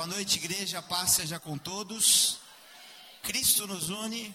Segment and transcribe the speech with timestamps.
[0.00, 0.80] Boa noite, igreja.
[0.80, 2.38] Paz seja com todos.
[3.22, 4.34] Cristo nos une.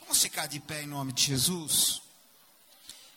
[0.00, 2.02] Vamos ficar de pé em nome de Jesus.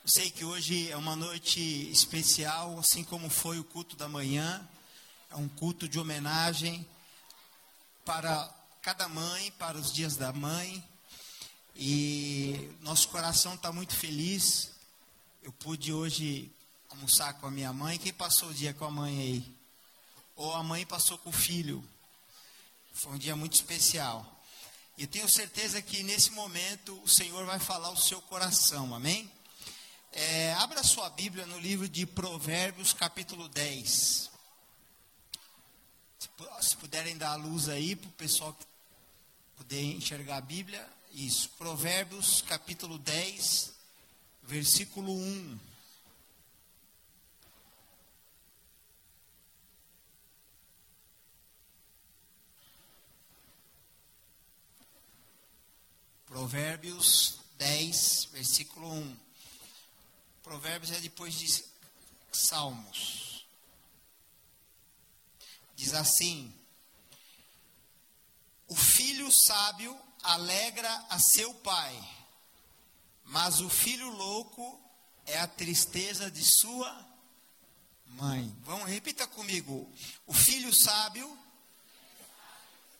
[0.04, 1.60] Eu sei que hoje é uma noite
[1.90, 4.70] especial, assim como foi o culto da manhã.
[5.32, 6.88] É um culto de homenagem
[8.05, 8.48] para
[8.84, 10.88] cada mãe, para os dias da mãe.
[11.76, 14.70] E nosso coração está muito feliz.
[15.42, 16.52] Eu pude hoje
[16.88, 17.98] almoçar com a minha mãe.
[17.98, 19.55] Quem passou o dia com a mãe aí?
[20.36, 21.83] Ou a mãe passou com o filho.
[22.93, 24.35] Foi um dia muito especial.
[24.98, 29.29] E eu tenho certeza que nesse momento o Senhor vai falar o seu coração, amém?
[30.12, 34.31] É, abra sua Bíblia no livro de Provérbios, capítulo 10.
[36.62, 38.57] Se, puderem dar a luz aí para o pessoal
[39.57, 40.88] poder enxergar a Bíblia.
[41.12, 43.73] Isso, Provérbios, capítulo 10,
[44.43, 45.59] versículo 1.
[56.36, 59.18] Provérbios 10, versículo 1.
[60.44, 61.64] Provérbios é depois de
[62.30, 63.48] Salmos.
[65.78, 66.53] Diz assim:
[68.68, 71.97] O filho sábio alegra a seu pai,
[73.24, 74.78] mas o filho louco
[75.25, 77.08] é a tristeza de sua
[78.08, 78.53] mãe.
[78.66, 79.90] Vamos, repita comigo.
[80.28, 81.40] O filho sábio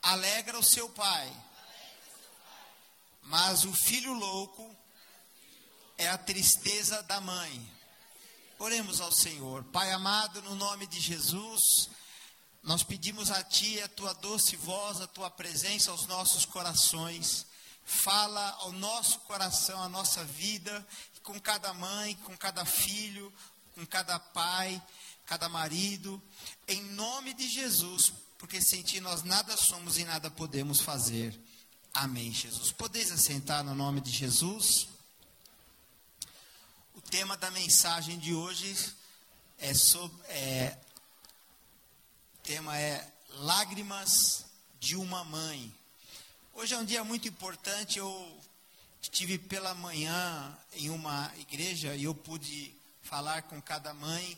[0.02, 1.30] alegra o seu pai
[3.26, 4.76] mas o filho louco
[5.98, 7.72] é a tristeza da mãe.
[8.60, 9.64] Oremos ao Senhor.
[9.66, 11.90] Pai amado, no nome de Jesus,
[12.64, 17.46] nós pedimos a Ti a Tua doce voz, a Tua presença aos nossos corações.
[17.84, 20.86] Fala ao nosso coração, à nossa vida,
[21.22, 23.32] com cada mãe, com cada filho,
[23.74, 24.82] com cada pai,
[25.26, 26.22] cada marido,
[26.68, 31.40] em nome de Jesus, porque sem Ti nós nada somos e nada podemos fazer.
[31.96, 32.74] Amém, Jesus.
[32.74, 34.90] Podeis assentar no nome de Jesus?
[36.94, 38.76] O tema da mensagem de hoje
[39.58, 40.22] é sobre.
[40.28, 40.78] É,
[42.34, 44.44] o tema é Lágrimas
[44.78, 45.74] de uma Mãe.
[46.54, 47.98] Hoje é um dia muito importante.
[47.98, 48.42] Eu
[49.02, 54.38] estive pela manhã em uma igreja e eu pude falar com cada mãe.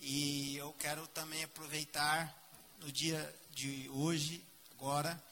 [0.00, 2.36] E eu quero também aproveitar
[2.80, 5.27] no dia de hoje, agora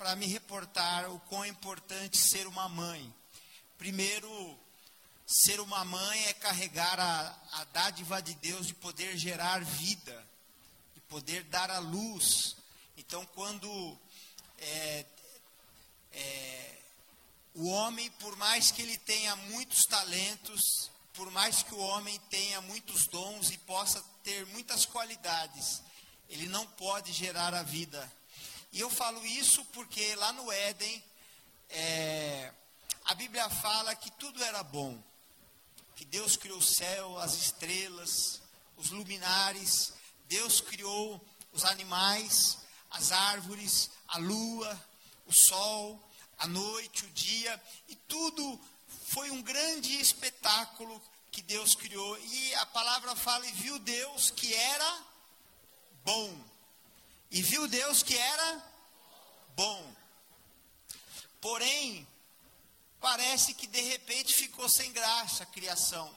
[0.00, 3.14] para me reportar o quão importante ser uma mãe.
[3.76, 4.58] Primeiro,
[5.26, 10.26] ser uma mãe é carregar a, a dádiva de Deus de poder gerar vida,
[10.94, 12.56] de poder dar a luz.
[12.96, 13.98] Então, quando
[14.56, 15.04] é,
[16.12, 16.78] é,
[17.54, 22.62] o homem, por mais que ele tenha muitos talentos, por mais que o homem tenha
[22.62, 25.82] muitos dons e possa ter muitas qualidades,
[26.30, 28.10] ele não pode gerar a vida
[28.72, 31.04] e eu falo isso porque lá no Éden,
[31.70, 32.52] é,
[33.04, 35.02] a Bíblia fala que tudo era bom.
[35.96, 38.40] Que Deus criou o céu, as estrelas,
[38.76, 39.92] os luminares,
[40.26, 41.20] Deus criou
[41.52, 42.58] os animais,
[42.90, 44.88] as árvores, a lua,
[45.26, 46.00] o sol,
[46.38, 48.60] a noite, o dia, e tudo
[49.08, 52.18] foi um grande espetáculo que Deus criou.
[52.18, 55.04] E a palavra fala: e viu Deus que era
[56.04, 56.49] bom.
[57.30, 58.64] E viu Deus que era
[59.54, 59.94] bom.
[61.40, 62.06] Porém,
[63.00, 66.12] parece que de repente ficou sem graça a criação.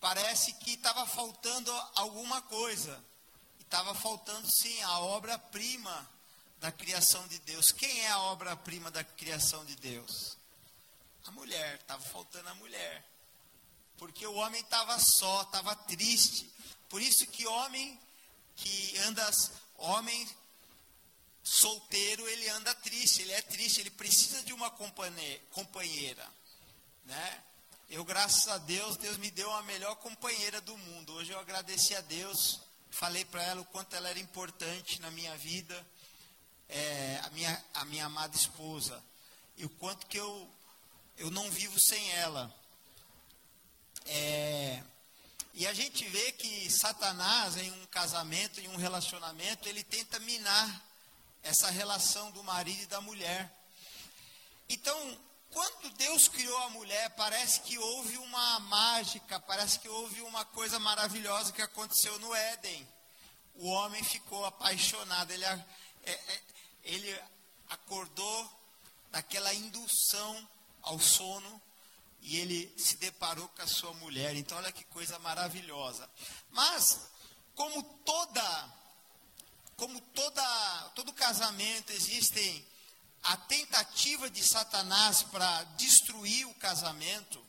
[0.00, 3.02] Parece que estava faltando alguma coisa.
[3.60, 6.08] Estava faltando sim a obra-prima
[6.58, 7.66] da criação de Deus.
[7.72, 10.36] Quem é a obra-prima da criação de Deus?
[11.26, 13.04] A mulher, estava faltando a mulher.
[13.98, 16.50] Porque o homem estava só, estava triste.
[16.88, 18.00] Por isso que homem
[18.54, 19.28] que anda
[19.78, 20.28] Homem
[21.42, 26.26] solteiro, ele anda triste, ele é triste, ele precisa de uma companheira,
[27.04, 27.42] né?
[27.88, 31.12] Eu, graças a Deus, Deus me deu a melhor companheira do mundo.
[31.12, 32.60] Hoje eu agradeci a Deus,
[32.90, 35.86] falei para ela o quanto ela era importante na minha vida,
[36.68, 39.00] é, a, minha, a minha amada esposa,
[39.56, 40.50] e o quanto que eu,
[41.16, 42.52] eu não vivo sem ela.
[44.04, 44.82] É,
[45.58, 50.82] e a gente vê que Satanás, em um casamento, em um relacionamento, ele tenta minar
[51.42, 53.50] essa relação do marido e da mulher.
[54.68, 55.18] Então,
[55.50, 60.78] quando Deus criou a mulher, parece que houve uma mágica, parece que houve uma coisa
[60.78, 62.86] maravilhosa que aconteceu no Éden.
[63.54, 65.64] O homem ficou apaixonado, ele, é,
[66.04, 66.42] é,
[66.84, 67.22] ele
[67.70, 68.60] acordou
[69.10, 70.46] daquela indução
[70.82, 71.62] ao sono
[72.20, 74.34] e ele se deparou com a sua mulher.
[74.34, 76.08] Então, olha que coisa maravilhosa.
[76.50, 77.08] Mas,
[77.54, 78.76] como toda
[80.94, 82.66] todo casamento existem
[83.22, 87.44] a tentativa de Satanás para destruir o casamento.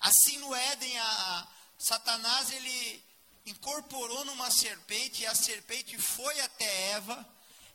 [0.00, 1.48] Assim no Éden, a,
[1.78, 3.04] Satanás ele
[3.46, 7.26] incorporou numa serpente e a serpente foi até Eva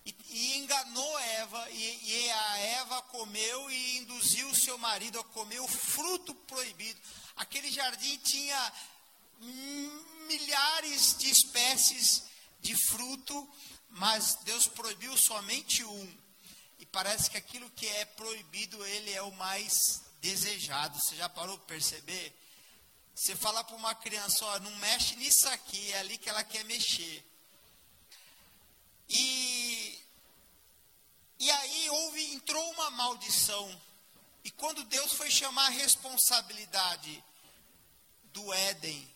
[0.07, 5.23] e, e enganou Eva e, e, a Eva comeu e induziu o seu marido a
[5.25, 6.99] comer o fruto proibido.
[7.35, 8.73] Aquele jardim tinha
[10.27, 12.23] milhares de espécies
[12.61, 13.49] de fruto,
[13.89, 16.17] mas Deus proibiu somente um.
[16.79, 20.97] E parece que aquilo que é proibido, ele é o mais desejado.
[21.01, 22.33] Você já parou para perceber?
[23.13, 26.63] Você fala para uma criança, ó, não mexe nisso aqui, é ali que ela quer
[26.63, 27.25] mexer.
[29.09, 29.99] E,
[31.39, 33.81] e aí houve, entrou uma maldição.
[34.43, 37.23] E quando Deus foi chamar a responsabilidade
[38.33, 39.15] do Éden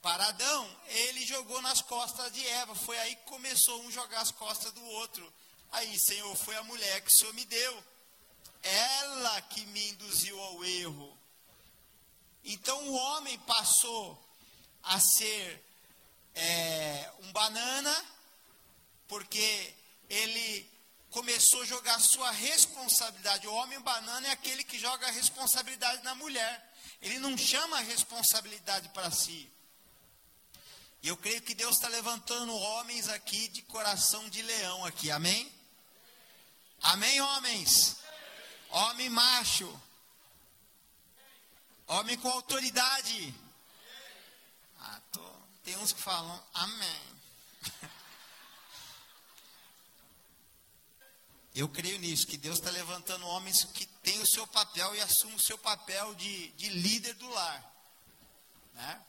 [0.00, 2.74] para Adão, ele jogou nas costas de Eva.
[2.74, 5.32] Foi aí que começou um jogar as costas do outro.
[5.72, 7.84] Aí, Senhor, foi a mulher que o Senhor me deu.
[8.62, 11.18] Ela que me induziu ao erro.
[12.44, 14.22] Então o homem passou
[14.82, 15.64] a ser
[16.34, 18.04] é, um banana,
[19.08, 19.74] porque
[20.08, 20.70] ele
[21.10, 23.46] começou a jogar sua responsabilidade.
[23.46, 26.72] O homem banana é aquele que joga a responsabilidade na mulher.
[27.00, 29.50] Ele não chama a responsabilidade para si.
[31.02, 35.52] E eu creio que Deus está levantando homens aqui de coração de leão aqui, amém?
[36.82, 37.96] Amém, homens?
[38.70, 39.80] Homem macho.
[41.86, 43.34] Homem com autoridade.
[44.80, 45.22] Ah, tô,
[45.62, 47.02] tem uns que falam amém.
[51.54, 55.36] Eu creio nisso, que Deus está levantando homens que têm o seu papel e assumem
[55.36, 57.72] o seu papel de, de líder do lar.
[58.74, 59.02] Né?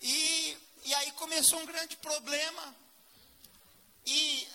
[0.00, 2.76] E, e aí começou um grande problema.
[4.06, 4.48] E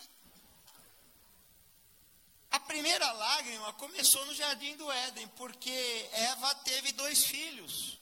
[2.51, 7.99] a primeira lágrima começou no jardim do Éden, porque Eva teve dois filhos.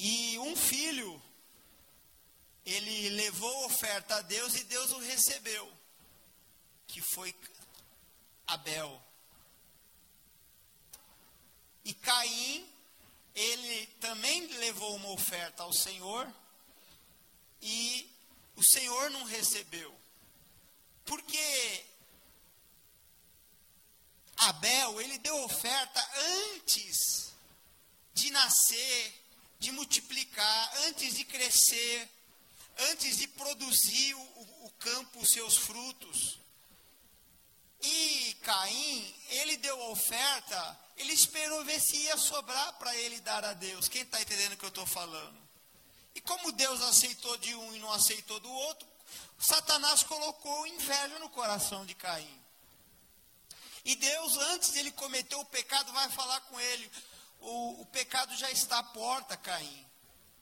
[0.00, 1.22] E um filho,
[2.66, 5.77] ele levou oferta a Deus e Deus o recebeu,
[6.88, 7.34] que foi
[8.46, 9.00] Abel.
[11.84, 12.68] E Caim,
[13.34, 16.26] ele também levou uma oferta ao Senhor
[17.62, 18.10] e
[18.56, 19.94] o Senhor não recebeu.
[21.04, 21.86] Porque
[24.38, 26.10] Abel, ele deu oferta
[26.54, 27.32] antes
[28.14, 29.24] de nascer,
[29.58, 32.08] de multiplicar, antes de crescer,
[32.90, 34.20] antes de produzir o,
[34.66, 36.38] o campo os seus frutos.
[37.80, 43.52] E Caim, ele deu oferta, ele esperou ver se ia sobrar para ele dar a
[43.52, 43.88] Deus.
[43.88, 45.38] Quem está entendendo o que eu estou falando?
[46.14, 48.88] E como Deus aceitou de um e não aceitou do outro,
[49.38, 52.42] Satanás colocou inveja no coração de Caim.
[53.84, 56.90] E Deus, antes de ele cometer o pecado, vai falar com ele:
[57.38, 59.86] o, o pecado já está à porta, Caim.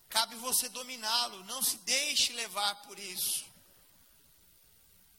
[0.08, 3.44] Cabe você dominá-lo, não se deixe levar por isso.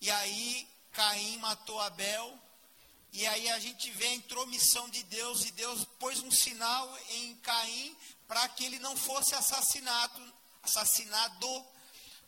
[0.01, 0.67] E aí
[0.97, 2.39] Caim matou Abel,
[3.13, 7.35] e aí a gente vê a intromissão de Deus, e Deus pôs um sinal em
[7.35, 7.95] Caim
[8.27, 10.33] para que ele não fosse assassinado,
[10.63, 11.65] assassinado,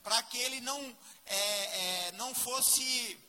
[0.04, 0.95] para que ele não,
[1.25, 3.19] é, é, não fosse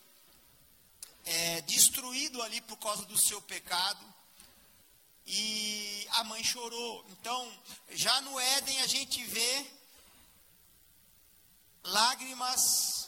[1.24, 4.04] é, destruído ali por causa do seu pecado.
[5.26, 7.02] E a mãe chorou.
[7.12, 7.50] Então,
[7.92, 9.66] já no Éden a gente vê
[11.82, 12.99] lágrimas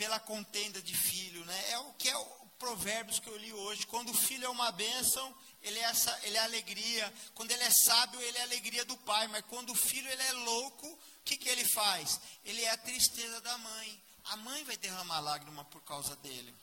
[0.00, 1.72] pela contenda de filho, né?
[1.72, 2.24] É o que é o
[2.58, 3.86] provérbios que eu li hoje.
[3.86, 7.12] Quando o filho é uma bênção, ele é, essa, ele é alegria.
[7.34, 9.28] Quando ele é sábio, ele é alegria do pai.
[9.28, 12.18] Mas quando o filho ele é louco, o que, que ele faz?
[12.46, 14.02] Ele é a tristeza da mãe.
[14.24, 16.54] A mãe vai derramar lágrima por causa dele.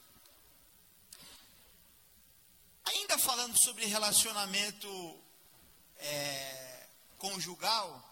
[2.86, 5.22] Ainda falando sobre relacionamento
[5.98, 6.88] é,
[7.20, 8.03] conjugal,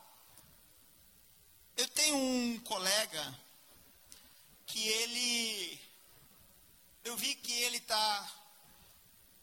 [1.75, 3.44] eu tenho um colega
[4.65, 5.79] que ele,
[7.03, 8.31] eu vi que ele está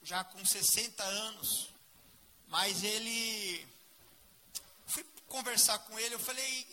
[0.02, 1.68] já com 60 anos,
[2.48, 3.66] mas ele,
[4.86, 6.66] fui conversar com ele, eu falei,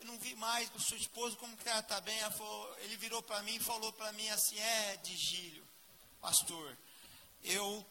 [0.00, 2.18] eu não vi mais com sua esposa, como que ela está bem?
[2.32, 5.66] Falou, ele virou para mim e falou para mim assim, é, Digílio,
[6.20, 6.76] pastor,
[7.44, 7.86] eu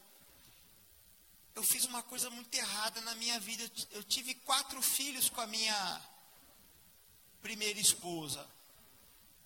[1.57, 3.63] eu fiz uma coisa muito errada na minha vida.
[3.89, 6.01] Eu tive quatro filhos com a minha
[7.41, 8.47] primeira esposa.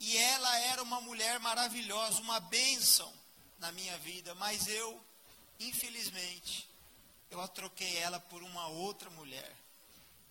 [0.03, 3.13] E ela era uma mulher maravilhosa, uma bênção
[3.59, 4.33] na minha vida.
[4.33, 4.99] Mas eu,
[5.59, 6.67] infelizmente,
[7.29, 9.55] eu a troquei ela por uma outra mulher.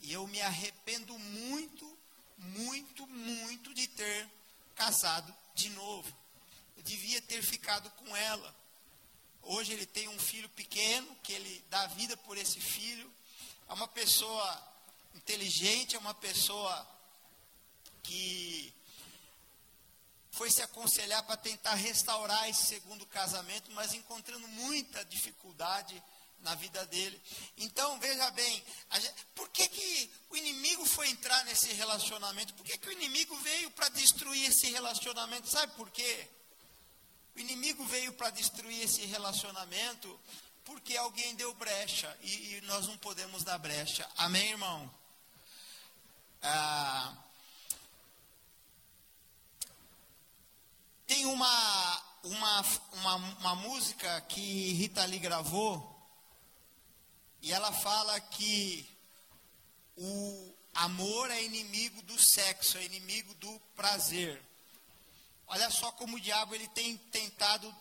[0.00, 1.98] E eu me arrependo muito,
[2.36, 4.28] muito, muito de ter
[4.74, 6.12] casado de novo.
[6.76, 8.52] Eu devia ter ficado com ela.
[9.40, 13.08] Hoje ele tem um filho pequeno, que ele dá vida por esse filho.
[13.68, 14.68] É uma pessoa
[15.14, 16.88] inteligente, é uma pessoa
[18.02, 18.74] que
[20.40, 26.02] foi se aconselhar para tentar restaurar esse segundo casamento, mas encontrando muita dificuldade
[26.38, 27.20] na vida dele.
[27.58, 32.54] Então, veja bem, gente, por que, que o inimigo foi entrar nesse relacionamento?
[32.54, 35.46] Por que, que o inimigo veio para destruir esse relacionamento?
[35.46, 36.26] Sabe por quê?
[37.36, 40.18] O inimigo veio para destruir esse relacionamento
[40.64, 44.08] porque alguém deu brecha e, e, nós não podemos dar brecha.
[44.16, 44.90] Amém, irmão?
[46.42, 47.14] Ah,
[51.10, 55.84] tem uma, uma, uma, uma música que Rita Lee gravou
[57.42, 58.88] e ela fala que
[59.96, 64.40] o amor é inimigo do sexo, é inimigo do prazer.
[65.48, 67.74] Olha só como o diabo ele tem tentado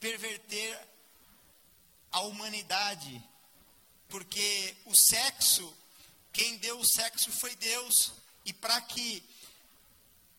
[0.00, 0.76] perverter
[2.10, 3.22] a humanidade,
[4.08, 5.72] porque o sexo,
[6.32, 8.12] quem deu o sexo foi Deus,
[8.44, 9.22] e para que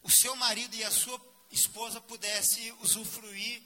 [0.03, 3.61] o seu marido e a sua esposa pudesse usufruir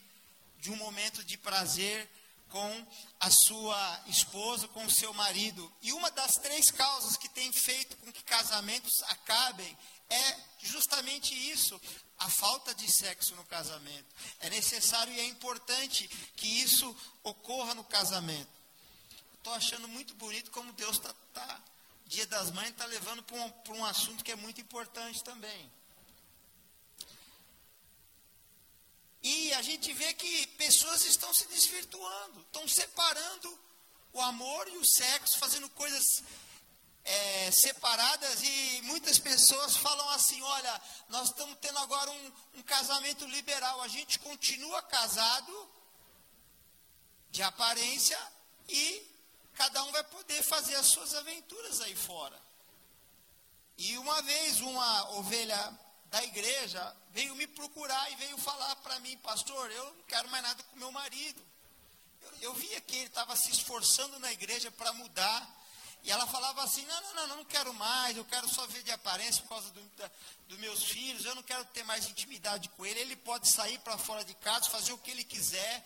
[0.59, 2.07] de um momento de prazer,
[2.49, 2.87] com
[3.19, 5.71] a sua esposa, com o seu marido.
[5.81, 9.77] E uma das três causas que tem feito com que casamentos acabem
[10.09, 11.79] é justamente isso,
[12.19, 14.07] a falta de sexo no casamento.
[14.39, 18.49] É necessário e é importante que isso ocorra no casamento.
[19.37, 21.61] Estou achando muito bonito como Deus está, tá,
[22.05, 25.71] Dia das Mães, está levando para um, um assunto que é muito importante também.
[29.29, 33.59] E a gente vê que pessoas estão se desvirtuando, estão separando
[34.13, 36.23] o amor e o sexo, fazendo coisas
[37.03, 43.25] é, separadas e muitas pessoas falam assim: olha, nós estamos tendo agora um, um, casamento
[43.25, 45.69] liberal, a gente continua casado
[47.29, 48.17] de aparência
[48.69, 49.05] e
[49.55, 52.39] cada um vai poder fazer as suas aventuras aí fora.
[53.77, 59.17] E uma vez uma ovelha da igreja veio me procurar e veio falar para mim,
[59.17, 61.41] pastor, eu não quero mais nada com meu marido.
[62.21, 65.39] Eu, eu via que ele estava se esforçando na igreja para mudar.
[66.03, 68.91] E ela falava assim: não, não, não, não quero mais, eu quero só ver de
[68.91, 69.83] aparência por causa dos
[70.47, 72.99] do meus filhos, eu não quero ter mais intimidade com ele.
[72.99, 75.83] Ele pode sair para fora de casa, fazer o que ele quiser,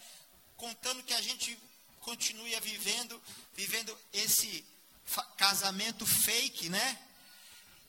[0.58, 1.58] contando que a gente
[2.02, 3.22] continue vivendo,
[3.54, 4.66] vivendo esse
[5.38, 7.00] casamento fake, né?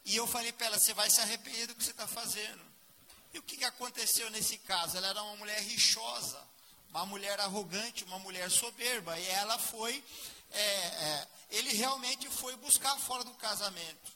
[0.04, 2.71] E eu falei para ela: você vai se arrepender do que você está fazendo.
[3.32, 4.96] E o que, aconteceu nesse caso?
[4.96, 6.40] Ela era uma mulher rixosa,
[6.90, 9.18] uma mulher arrogante, uma mulher soberba.
[9.18, 10.04] E ela foi,
[10.50, 14.12] é, é, ele realmente foi buscar fora do casamento.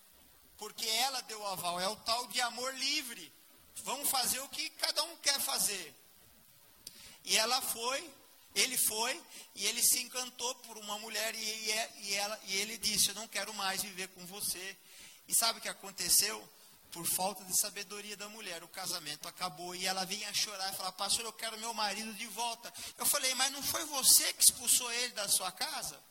[0.59, 1.81] Porque ela deu o aval.
[1.81, 3.33] É o tal de amor livre.
[3.85, 5.95] Vamos fazer o que cada um quer fazer.
[7.25, 8.11] E ela foi,
[8.55, 9.21] ele foi,
[9.55, 13.15] e ele se encantou por uma mulher, e, e, e, ela, e ele disse: Eu
[13.15, 14.77] não quero mais viver com você.
[15.29, 16.49] E sabe o que aconteceu?
[16.97, 20.93] Por falta de sabedoria da mulher, o casamento acabou e ela vinha chorar e falar:
[20.93, 22.73] Pastor, eu quero meu marido de volta.
[22.97, 26.03] Eu falei: Mas não foi você que expulsou ele da sua casa?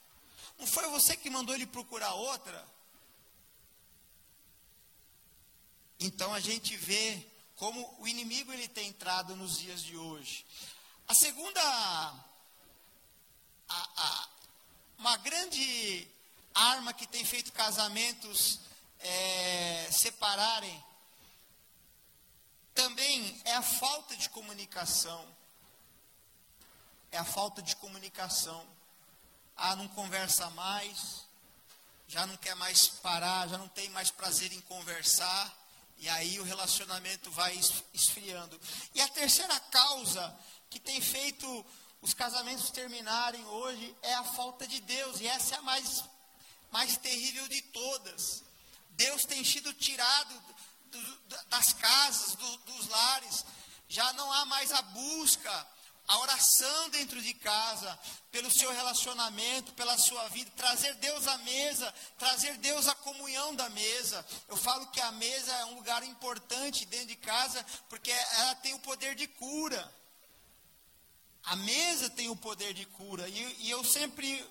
[0.59, 2.63] Não foi você que mandou ele procurar outra?
[5.99, 7.25] Então a gente vê
[7.55, 10.45] como o inimigo ele tem entrado nos dias de hoje.
[11.07, 12.19] A segunda, a,
[13.69, 14.29] a,
[14.99, 16.07] uma grande
[16.53, 18.59] arma que tem feito casamentos
[19.05, 20.83] é, separarem
[22.75, 25.25] também é a falta de comunicação.
[27.11, 28.67] É a falta de comunicação.
[29.55, 31.25] Ah, não conversa mais,
[32.07, 35.57] já não quer mais parar, já não tem mais prazer em conversar,
[35.97, 37.57] e aí o relacionamento vai
[37.93, 38.59] esfriando.
[38.93, 40.37] E a terceira causa
[40.69, 41.65] que tem feito
[42.01, 46.03] os casamentos terminarem hoje é a falta de Deus, e essa é a mais,
[46.69, 48.43] mais terrível de todas.
[48.95, 50.33] Deus tem sido tirado
[50.85, 51.17] do,
[51.49, 53.45] das casas, do, dos lares.
[53.87, 55.67] Já não há mais a busca,
[56.07, 57.99] a oração dentro de casa,
[58.31, 63.69] pelo seu relacionamento, pela sua vida, trazer Deus à mesa, trazer Deus à comunhão da
[63.69, 64.25] mesa.
[64.47, 68.73] Eu falo que a mesa é um lugar importante dentro de casa, porque ela tem
[68.73, 69.93] o poder de cura.
[71.43, 73.27] A mesa tem o poder de cura.
[73.27, 74.43] E, e eu sempre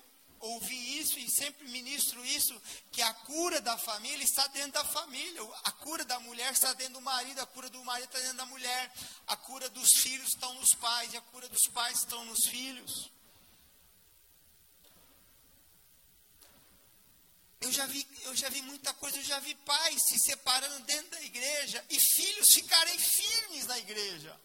[0.45, 2.61] ouvi isso e sempre ministro isso,
[2.91, 6.93] que a cura da família está dentro da família, a cura da mulher está dentro
[6.93, 8.91] do marido, a cura do marido está dentro da mulher,
[9.27, 13.11] a cura dos filhos estão nos pais e a cura dos pais estão nos filhos.
[17.61, 21.11] Eu já vi, eu já vi muita coisa, eu já vi pais se separando dentro
[21.11, 24.39] da igreja e filhos ficarem firmes na igreja.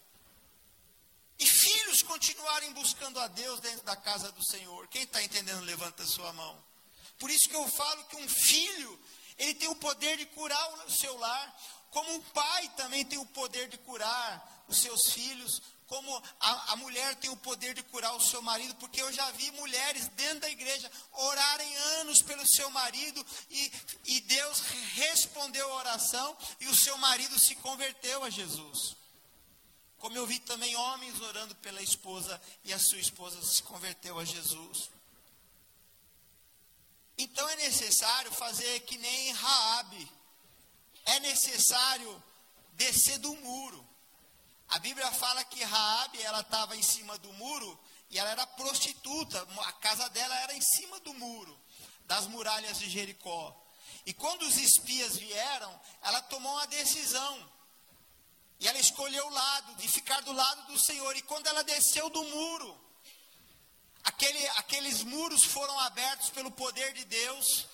[1.40, 4.86] E filhos continuarem buscando a Deus dentro da casa do Senhor.
[4.88, 6.62] Quem está entendendo, levanta a sua mão.
[7.18, 9.00] Por isso que eu falo que um filho,
[9.38, 11.56] ele tem o poder de curar o seu lar,
[11.90, 16.76] como um pai também tem o poder de curar os seus filhos, como a, a,
[16.76, 20.40] mulher tem o poder de curar o seu marido, porque eu já vi mulheres dentro
[20.40, 23.72] da igreja orarem anos pelo seu marido e,
[24.04, 24.60] e Deus
[24.94, 28.99] respondeu a oração e o seu marido se converteu a Jesus.
[30.00, 34.24] Como eu vi também homens orando pela esposa e a sua esposa se converteu a
[34.24, 34.90] Jesus.
[37.18, 40.10] Então é necessário fazer que nem Raabe.
[41.04, 42.22] É necessário
[42.72, 43.86] descer do muro.
[44.70, 47.78] A Bíblia fala que Raabe, ela estava em cima do muro
[48.08, 49.46] e ela era prostituta.
[49.66, 51.60] A casa dela era em cima do muro,
[52.06, 53.54] das muralhas de Jericó.
[54.06, 57.50] E quando os espias vieram, ela tomou uma decisão.
[58.60, 61.16] E ela escolheu o lado, de ficar do lado do Senhor.
[61.16, 62.78] E quando ela desceu do muro,
[64.04, 67.66] aquele, aqueles muros foram abertos pelo poder de Deus.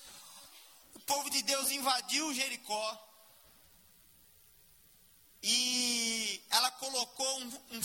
[0.94, 3.02] O povo de Deus invadiu Jericó.
[5.42, 7.80] E ela colocou um, um,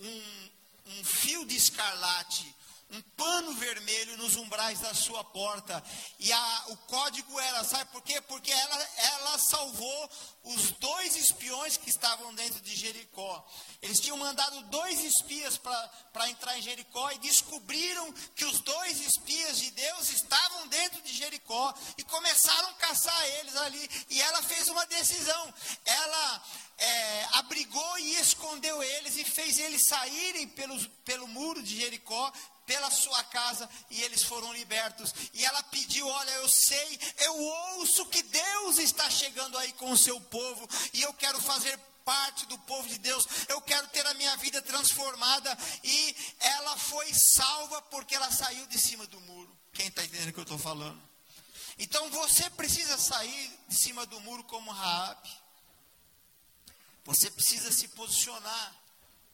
[0.00, 0.50] um,
[0.88, 2.54] um fio de escarlate,
[2.92, 5.82] um pano vermelho nos umbrais da sua porta.
[6.18, 8.20] E a, o código era, sabe por quê?
[8.20, 10.10] Porque ela, ela salvou
[10.44, 13.48] os dois espiões que estavam dentro de Jericó.
[13.80, 19.58] Eles tinham mandado dois espias para entrar em Jericó e descobriram que os dois espias
[19.58, 23.90] de Deus estavam dentro de Jericó e começaram a caçar eles ali.
[24.10, 25.54] E ela fez uma decisão.
[25.84, 26.42] Ela
[26.78, 32.32] é, abrigou e escondeu eles e fez eles saírem pelos, pelo muro de Jericó,
[32.72, 35.12] pela sua casa e eles foram libertos.
[35.34, 39.98] E ela pediu: Olha, eu sei, eu ouço que Deus está chegando aí com o
[39.98, 44.14] seu povo e eu quero fazer parte do povo de Deus, eu quero ter a
[44.14, 45.56] minha vida transformada.
[45.84, 49.54] E ela foi salva porque ela saiu de cima do muro.
[49.74, 51.00] Quem está entendendo o que eu estou falando?
[51.78, 55.42] Então você precisa sair de cima do muro como Raab.
[57.04, 58.74] Você precisa se posicionar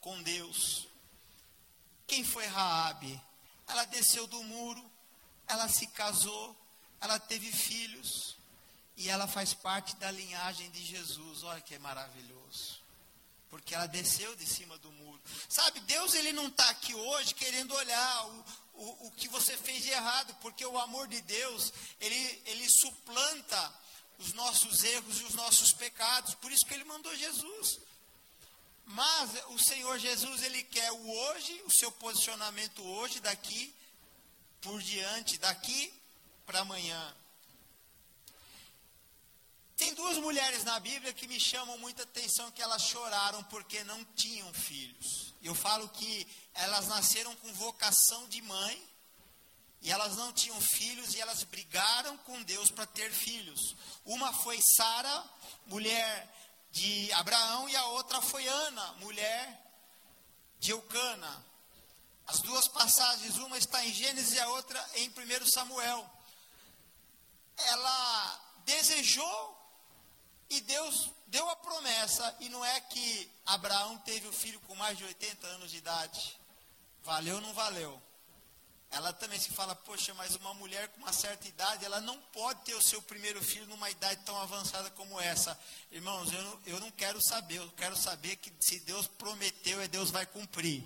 [0.01, 0.89] com Deus.
[2.09, 3.28] Quem foi Raabe?
[3.69, 4.85] Ela desceu do muro,
[5.47, 6.57] ela se casou,
[7.01, 8.37] ela teve filhos
[8.97, 11.43] e ela faz parte da linhagem de Jesus.
[11.45, 12.81] Olha que maravilhoso.
[13.49, 15.21] Porque ela desceu de cima do muro.
[15.49, 19.83] Sabe, Deus ele não está aqui hoje querendo olhar o, o, o que você fez
[19.83, 23.75] de errado, porque o amor de Deus, ele, ele suplanta
[24.19, 26.35] os nossos erros e os nossos pecados.
[26.35, 27.81] Por isso que ele mandou Jesus.
[28.89, 33.75] Mas o Senhor Jesus, ele quer o hoje, o seu posicionamento hoje, daqui
[34.63, 35.93] por diante, daqui
[36.47, 37.17] para amanhã.
[39.77, 44.03] Tem duas mulheres na Bíblia que me chamam muita atenção que elas choraram porque não
[44.17, 45.35] tinham filhos.
[45.43, 48.89] Eu falo que elas nasceram com vocação de mãe
[49.83, 53.77] e elas não tinham filhos e elas brigaram com Deus para ter filhos.
[54.05, 55.25] Uma foi Sara,
[55.67, 56.38] mulher
[56.71, 59.67] de Abraão, e a outra foi Ana, mulher
[60.59, 61.45] de Eucana.
[62.27, 66.09] As duas passagens, uma está em Gênesis e a outra em 1 Samuel.
[67.57, 69.59] Ela desejou
[70.51, 74.97] e Deus deu a promessa, e não é que Abraão teve o filho com mais
[74.97, 76.39] de 80 anos de idade.
[77.03, 78.03] Valeu ou não valeu?
[78.91, 82.63] Ela também se fala, poxa, mas uma mulher com uma certa idade, ela não pode
[82.63, 85.59] ter o seu primeiro filho numa idade tão avançada como essa.
[85.93, 89.89] Irmãos, eu não, eu não quero saber, eu quero saber que se Deus prometeu, é
[89.89, 90.83] Deus vai cumprir.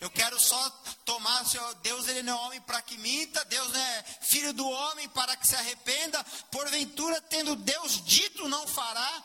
[0.00, 0.70] Eu quero só
[1.04, 1.44] tomar,
[1.82, 5.36] Deus ele não é homem para que minta, Deus não é filho do homem para
[5.36, 9.24] que se arrependa, porventura tendo Deus dito não fará,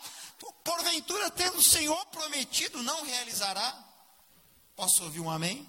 [0.63, 3.86] porventura tendo o Senhor prometido não realizará.
[4.75, 5.67] Posso ouvir um amém?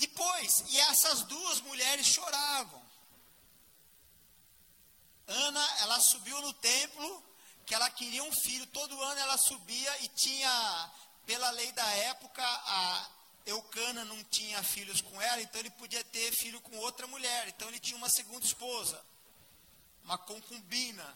[0.00, 2.82] Depois, e essas duas mulheres choravam.
[5.26, 7.22] Ana, ela subiu no templo,
[7.66, 10.90] que ela queria um filho, todo ano ela subia e tinha
[11.26, 13.10] pela lei da época, a
[13.44, 17.48] Eucana não tinha filhos com ela, então ele podia ter filho com outra mulher.
[17.48, 19.00] Então ele tinha uma segunda esposa,
[20.02, 21.06] uma concubina.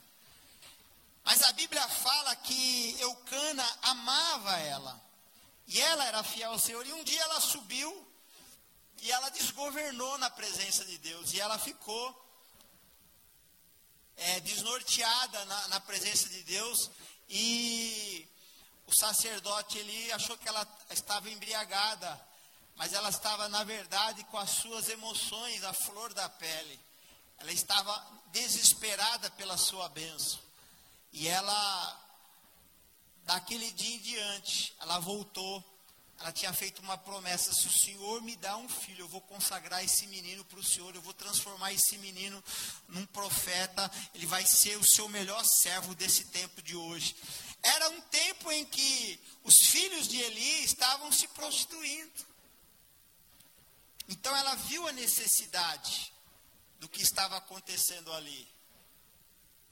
[1.24, 5.02] Mas a Bíblia fala que Eucana amava ela.
[5.66, 6.86] E ela era fiel ao Senhor.
[6.86, 8.13] E um dia ela subiu
[9.04, 11.34] e ela desgovernou na presença de Deus.
[11.34, 12.06] E ela ficou
[14.16, 16.90] é, desnorteada na, na presença de Deus.
[17.28, 18.26] E
[18.86, 22.18] o sacerdote ele achou que ela estava embriagada,
[22.76, 26.80] mas ela estava na verdade com as suas emoções à flor da pele.
[27.36, 27.92] ela estava
[28.32, 30.40] desesperada pela sua bênção.
[31.12, 32.06] E ela,
[33.24, 35.62] daquele dia em diante, ela voltou.
[36.24, 39.84] Ela tinha feito uma promessa: se o Senhor me dá um filho, eu vou consagrar
[39.84, 42.42] esse menino para o Senhor, eu vou transformar esse menino
[42.88, 47.14] num profeta, ele vai ser o seu melhor servo desse tempo de hoje.
[47.62, 52.26] Era um tempo em que os filhos de Eli estavam se prostituindo.
[54.08, 56.10] Então ela viu a necessidade
[56.80, 58.48] do que estava acontecendo ali.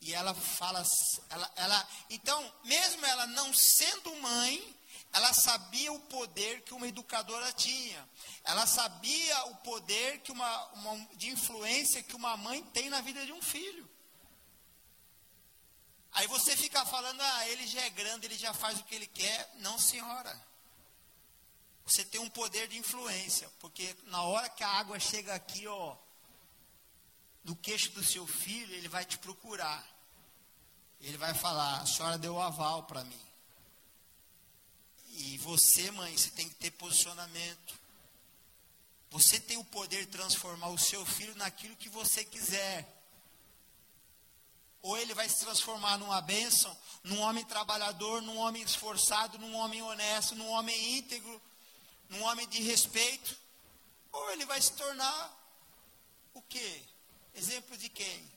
[0.02, 0.82] E ela fala,
[1.30, 4.76] ela, ela, então, mesmo ela não sendo mãe,
[5.12, 8.08] ela sabia o poder que uma educadora tinha.
[8.44, 13.24] Ela sabia o poder que uma, uma, de influência que uma mãe tem na vida
[13.26, 13.88] de um filho.
[16.12, 19.06] Aí você fica falando, ah, ele já é grande, ele já faz o que ele
[19.06, 19.50] quer.
[19.56, 20.34] Não, senhora.
[21.84, 25.96] Você tem um poder de influência, porque na hora que a água chega aqui, ó,
[27.44, 29.86] no queixo do seu filho, ele vai te procurar.
[31.00, 33.31] Ele vai falar: a senhora deu o aval para mim.
[35.12, 37.78] E você, mãe, você tem que ter posicionamento.
[39.10, 42.88] Você tem o poder de transformar o seu filho naquilo que você quiser.
[44.80, 49.82] Ou ele vai se transformar numa bênção, num homem trabalhador, num homem esforçado, num homem
[49.82, 51.40] honesto, num homem íntegro,
[52.08, 53.36] num homem de respeito.
[54.10, 55.38] Ou ele vai se tornar
[56.32, 56.82] o quê?
[57.34, 58.32] Exemplo de quem?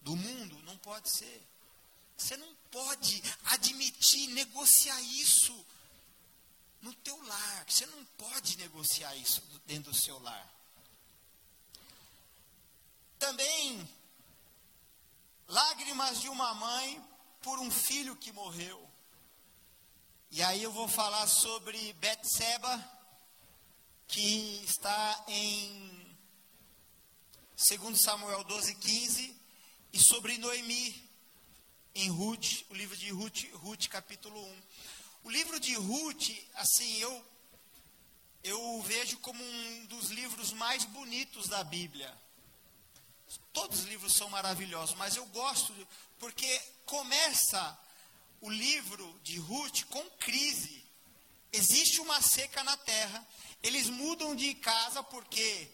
[0.00, 0.62] Do mundo?
[0.62, 1.42] Não pode ser.
[2.16, 5.66] Você não pode admitir, negociar isso
[6.84, 7.64] no teu lar.
[7.66, 10.54] Você não pode negociar isso dentro do seu lar.
[13.18, 13.88] Também
[15.48, 17.02] lágrimas de uma mãe
[17.42, 18.86] por um filho que morreu.
[20.30, 22.92] E aí eu vou falar sobre Betseba,
[24.06, 26.16] que está em
[27.56, 29.36] 2 Samuel 12, 15,
[29.92, 31.08] e sobre Noemi,
[31.94, 34.62] em Ruth, o livro de Ruth, Ruth capítulo 1.
[35.24, 37.24] O livro de Ruth, assim, eu,
[38.42, 42.14] eu vejo como um dos livros mais bonitos da Bíblia.
[43.50, 45.74] Todos os livros são maravilhosos, mas eu gosto
[46.18, 47.78] porque começa
[48.42, 50.84] o livro de Ruth com crise.
[51.50, 53.26] Existe uma seca na terra,
[53.62, 55.70] eles mudam de casa porque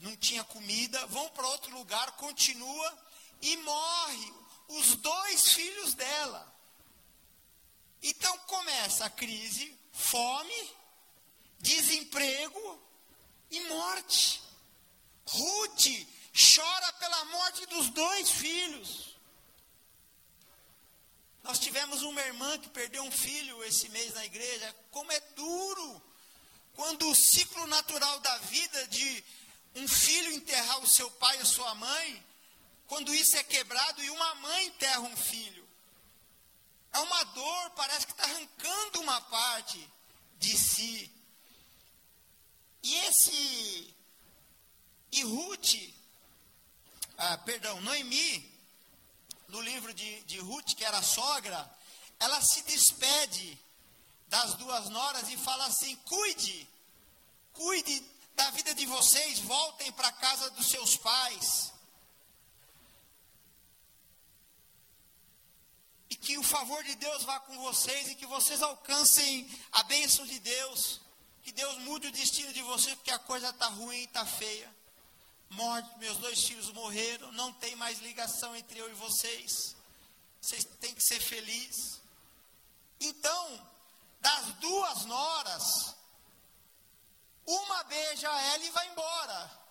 [0.00, 2.98] não tinha comida, vão para outro lugar, continua
[3.40, 4.34] e morre
[4.66, 6.53] os dois filhos dela.
[8.06, 10.70] Então começa a crise, fome,
[11.58, 12.78] desemprego
[13.50, 14.42] e morte.
[15.26, 16.06] Ruth
[16.54, 19.16] chora pela morte dos dois filhos.
[21.42, 24.76] Nós tivemos uma irmã que perdeu um filho esse mês na igreja.
[24.90, 26.02] Como é duro
[26.74, 29.24] quando o ciclo natural da vida de
[29.76, 32.26] um filho enterrar o seu pai ou sua mãe,
[32.86, 35.63] quando isso é quebrado e uma mãe enterra um filho.
[36.94, 39.90] É uma dor, parece que está arrancando uma parte
[40.38, 41.12] de si.
[42.84, 43.94] E esse.
[45.10, 45.74] E Ruth,
[47.18, 48.52] ah, perdão, Noemi,
[49.48, 51.68] no livro de, de Ruth, que era sogra,
[52.20, 53.58] ela se despede
[54.28, 56.68] das duas noras e fala assim: cuide,
[57.52, 58.00] cuide
[58.36, 61.73] da vida de vocês, voltem para a casa dos seus pais.
[66.24, 70.38] Que o favor de Deus vá com vocês e que vocês alcancem a bênção de
[70.38, 71.00] Deus.
[71.42, 74.74] Que Deus mude o destino de vocês, porque a coisa está ruim, está feia.
[75.50, 79.76] Morte, meus dois filhos morreram, não tem mais ligação entre eu e vocês.
[80.40, 82.00] Vocês têm que ser felizes.
[82.98, 83.68] Então,
[84.20, 85.94] das duas noras,
[87.46, 89.64] uma beija ela e vai embora.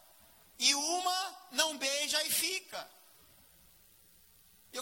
[0.60, 2.62] E uma não beija e fica.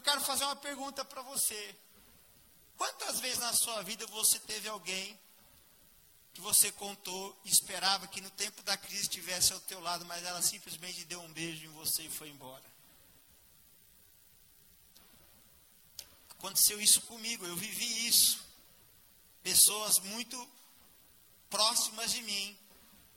[0.02, 1.76] Eu quero fazer uma pergunta para você.
[2.76, 5.20] Quantas vezes na sua vida você teve alguém
[6.34, 10.24] que você contou e esperava que no tempo da crise estivesse ao teu lado, mas
[10.26, 12.64] ela simplesmente deu um beijo em você e foi embora?
[16.32, 18.44] Aconteceu isso comigo, eu vivi isso.
[19.44, 20.50] Pessoas muito
[21.48, 22.58] próximas de mim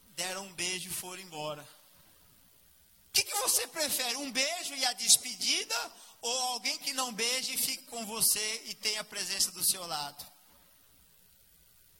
[0.08, 1.62] deram um beijo e foram embora.
[1.62, 4.16] O que, que você prefere?
[4.16, 5.92] Um beijo e a despedida?
[6.24, 10.26] Ou alguém que não beije fique com você e tenha a presença do seu lado?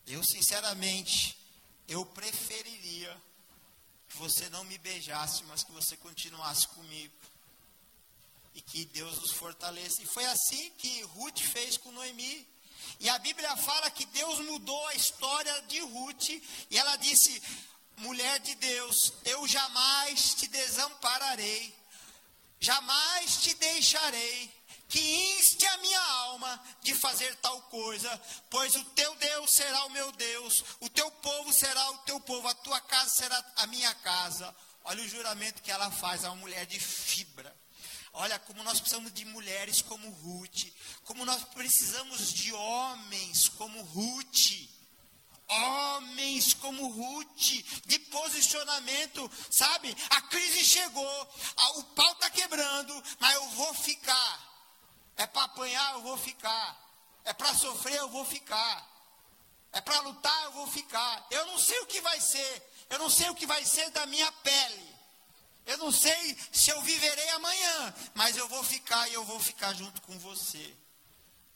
[0.06, 1.36] Eu, sinceramente,
[1.86, 3.14] eu preferiria
[4.08, 7.12] que você não me beijasse, mas que você continuasse comigo.
[8.54, 10.00] E que Deus nos fortaleça.
[10.00, 12.48] E foi assim que Ruth fez com Noemi.
[13.00, 16.30] E a Bíblia fala que Deus mudou a história de Ruth.
[16.70, 17.42] E ela disse:
[17.98, 21.73] mulher de Deus, eu jamais te desampararei,
[22.60, 24.52] jamais te deixarei,
[24.88, 25.00] que
[25.38, 30.12] inste a minha alma de fazer tal coisa, pois o teu Deus será o meu
[30.12, 34.54] Deus, o teu povo será o teu povo, a tua casa será a minha casa.
[34.84, 37.54] Olha o juramento que ela faz a uma mulher de fibra.
[38.12, 44.83] Olha como nós precisamos de mulheres como Ruth, como nós precisamos de homens como Ruth
[45.48, 49.94] homens como Ruth, de posicionamento, sabe?
[50.10, 51.28] A crise chegou,
[51.76, 54.54] o pau está quebrando, mas eu vou ficar.
[55.16, 56.82] É para apanhar, eu vou ficar.
[57.24, 58.94] É para sofrer, eu vou ficar.
[59.72, 61.26] É para lutar, eu vou ficar.
[61.30, 62.70] Eu não sei o que vai ser.
[62.90, 64.94] Eu não sei o que vai ser da minha pele.
[65.66, 69.72] Eu não sei se eu viverei amanhã, mas eu vou ficar e eu vou ficar
[69.72, 70.74] junto com você.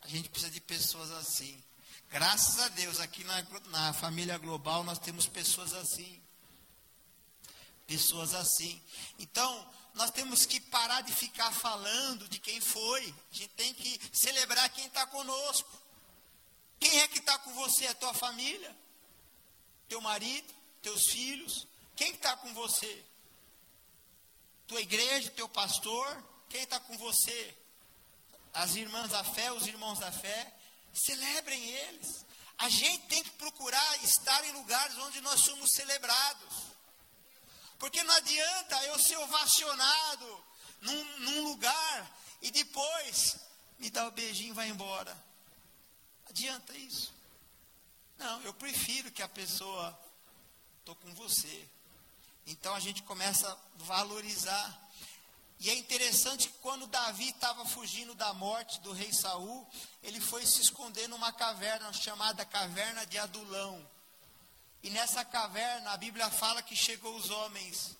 [0.00, 1.62] A gente precisa de pessoas assim.
[2.10, 6.20] Graças a Deus, aqui na, na família global nós temos pessoas assim.
[7.86, 8.82] Pessoas assim.
[9.18, 13.14] Então, nós temos que parar de ficar falando de quem foi.
[13.32, 15.68] A gente tem que celebrar quem está conosco.
[16.80, 17.86] Quem é que está com você?
[17.86, 18.74] A tua família?
[19.88, 20.54] Teu marido?
[20.80, 21.66] Teus filhos?
[21.94, 23.04] Quem está com você?
[24.66, 26.24] Tua igreja, teu pastor?
[26.48, 27.54] Quem está com você?
[28.54, 30.57] As irmãs da fé, os irmãos da fé?
[30.98, 32.24] Celebrem eles.
[32.58, 36.54] A gente tem que procurar estar em lugares onde nós somos celebrados.
[37.78, 40.44] Porque não adianta eu ser ovacionado
[40.80, 43.36] num, num lugar e depois
[43.78, 45.16] me dar o beijinho e vai embora.
[46.28, 47.14] Adianta isso?
[48.18, 49.96] Não, eu prefiro que a pessoa
[50.80, 51.68] estou com você.
[52.46, 54.87] Então a gente começa a valorizar
[55.60, 59.66] e é interessante que quando Davi estava fugindo da morte do rei Saul,
[60.02, 63.84] ele foi se esconder numa caverna chamada Caverna de Adulão.
[64.84, 67.96] E nessa caverna a Bíblia fala que chegou os homens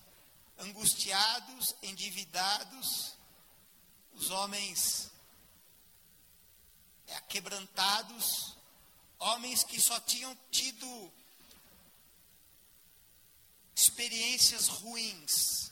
[0.57, 3.13] angustiados, endividados,
[4.13, 5.11] os homens
[7.07, 8.55] é, quebrantados,
[9.17, 11.11] homens que só tinham tido
[13.75, 15.68] experiências ruins,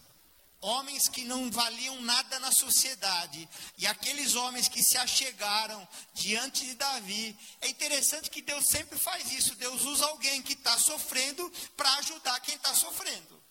[0.61, 6.75] homens que não valiam nada na sociedade, e aqueles homens que se achegaram diante de
[6.75, 7.37] Davi.
[7.61, 9.55] É interessante que Deus sempre faz isso.
[9.55, 13.43] Deus usa alguém que está sofrendo para ajudar quem está sofrendo.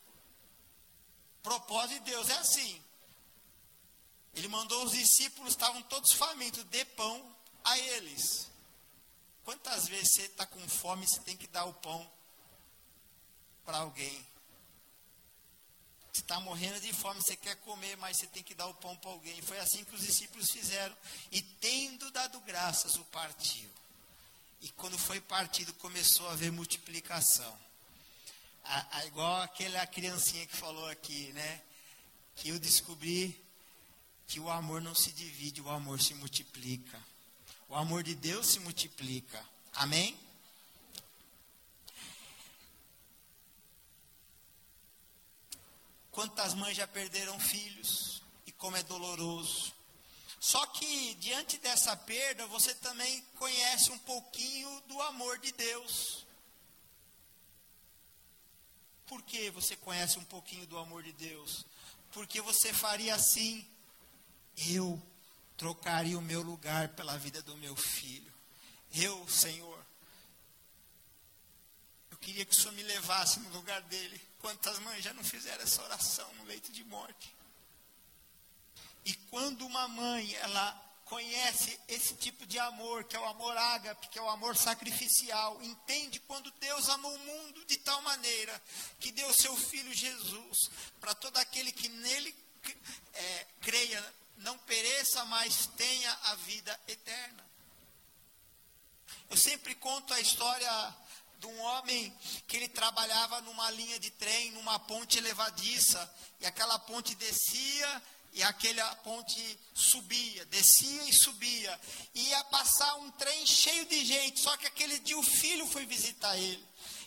[1.43, 2.83] Propósito de Deus é assim.
[4.35, 8.49] Ele mandou os discípulos, estavam todos famintos, dê pão a eles.
[9.45, 12.11] Quantas vezes você está com fome, você tem que dar o pão
[13.65, 14.27] para alguém?
[16.17, 18.97] Você está morrendo de fome, você quer comer, mas você tem que dar o pão
[18.97, 19.43] para alguém.
[19.43, 20.97] Foi assim que os discípulos fizeram.
[21.31, 23.69] E tendo dado graças, o partiu.
[24.63, 27.55] E quando foi partido, começou a haver multiplicação.
[28.65, 31.61] A, a, igual aquela criancinha que falou aqui, né?
[32.37, 33.39] Que eu descobri
[34.27, 36.99] que o amor não se divide, o amor se multiplica.
[37.69, 39.45] O amor de Deus se multiplica.
[39.75, 40.19] Amém?
[46.17, 49.71] Quantas mães já perderam filhos e como é doloroso.
[50.41, 56.25] Só que diante dessa perda, você também conhece um pouquinho do amor de Deus.
[59.07, 61.67] Por que você conhece um pouquinho do amor de Deus?
[62.13, 63.69] Porque você faria assim:
[64.69, 64.99] eu
[65.55, 68.33] trocaria o meu lugar pela vida do meu filho.
[68.91, 69.87] Eu, Senhor,
[72.11, 74.19] eu queria que o Senhor me levasse no lugar dele.
[74.47, 77.35] Quantas mães já não fizeram essa oração no leito de morte?
[79.05, 80.71] E quando uma mãe, ela
[81.05, 85.61] conhece esse tipo de amor, que é o amor ágape, que é o amor sacrificial,
[85.65, 88.63] entende quando Deus amou o mundo de tal maneira
[89.01, 92.33] que deu seu filho Jesus para todo aquele que nele
[93.15, 97.45] é, creia, não pereça, mas tenha a vida eterna.
[99.29, 100.97] Eu sempre conto a história
[101.39, 102.13] de um homem
[102.47, 108.03] que ele trabalhava numa linha de trem, numa ponte elevadiça, e aquela ponte descia
[108.37, 111.81] e aquela ponte subia, descia e subia.
[112.15, 115.87] E ia passar um trem cheio de gente, só que aquele dia o filho foi
[115.87, 116.63] visitar ele.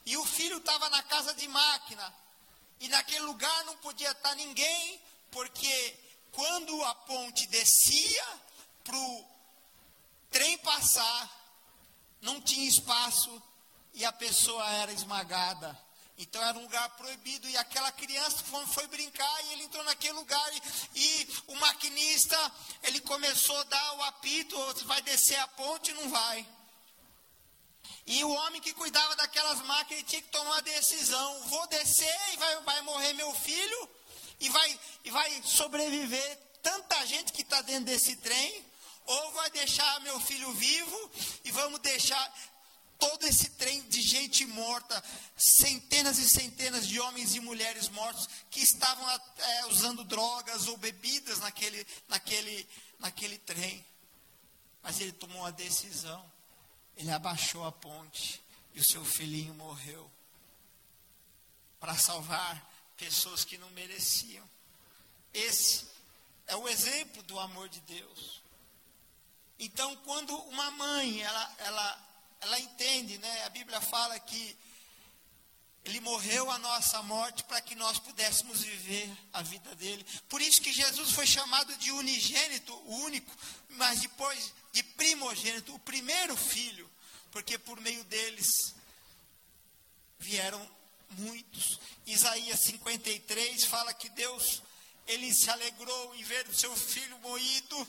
[0.07, 2.13] E o filho estava na casa de máquina.
[2.79, 5.95] E naquele lugar não podia estar ninguém, porque
[6.31, 8.25] quando a ponte descia
[8.83, 9.25] para o
[10.31, 11.29] trem passar,
[12.21, 13.39] não tinha espaço
[13.93, 15.78] e a pessoa era esmagada.
[16.17, 20.54] Então era um lugar proibido e aquela criança foi, brincar e ele entrou naquele lugar
[20.54, 20.62] e,
[20.95, 22.52] e, o maquinista
[22.84, 26.45] ele começou a dar o apito, vai descer a ponte, não vai.
[28.06, 32.38] E o homem que cuidava daquelas máquinas tinha que tomar uma decisão: vou descer e
[32.38, 33.89] vai, vai morrer meu filho,
[34.41, 38.65] e vai, e vai sobreviver tanta gente que está dentro desse trem,
[39.06, 41.12] ou vai deixar meu filho vivo
[41.45, 42.34] e vamos deixar
[42.99, 45.01] todo esse trem de gente morta,
[45.35, 51.39] centenas e centenas de homens e mulheres mortos que estavam é, usando drogas ou bebidas
[51.39, 52.67] naquele, naquele,
[52.99, 53.83] naquele trem.
[54.83, 56.29] Mas ele tomou a decisão.
[56.97, 60.12] Ele abaixou a ponte e o seu filhinho morreu
[61.79, 64.47] para salvar pessoas que não mereciam.
[65.33, 65.88] Esse
[66.47, 68.41] é o exemplo do amor de Deus.
[69.57, 72.08] Então, quando uma mãe, ela, ela
[72.41, 73.43] ela entende, né?
[73.45, 74.58] A Bíblia fala que
[75.86, 80.06] ele morreu a nossa morte para que nós pudéssemos viver a vida dele.
[80.28, 83.32] Por isso que Jesus foi chamado de unigênito, o único,
[83.69, 86.89] mas depois de primogênito, o primeiro filho,
[87.32, 88.47] porque por meio deles
[90.19, 90.69] vieram
[91.12, 91.80] muitos.
[92.06, 94.62] Isaías 53 fala que Deus
[95.08, 97.88] ele se alegrou em ver o seu filho moído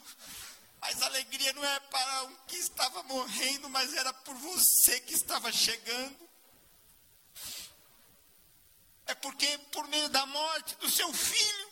[0.80, 5.14] mas a alegria não é para um que estava morrendo, mas era por você que
[5.14, 6.28] estava chegando.
[9.06, 11.70] É porque por meio da morte do seu filho,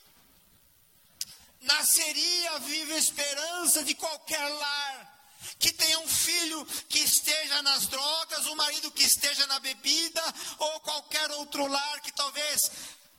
[1.61, 5.18] nasceria a viva esperança de qualquer lar
[5.59, 10.23] que tenha um filho que esteja nas drogas, um marido que esteja na bebida,
[10.59, 12.71] ou qualquer outro lar que talvez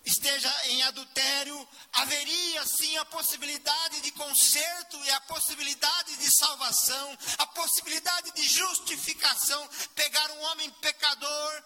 [0.10, 7.48] esteja em adultério, haveria sim a possibilidade de conserto e a possibilidade de salvação, a
[7.48, 11.64] possibilidade de justificação, pegar um homem pecador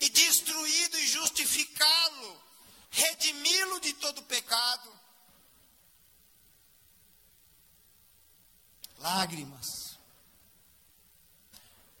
[0.00, 2.42] e destruído e justificá-lo,
[2.90, 4.92] redimi-lo de todo pecado.
[8.98, 9.98] Lágrimas.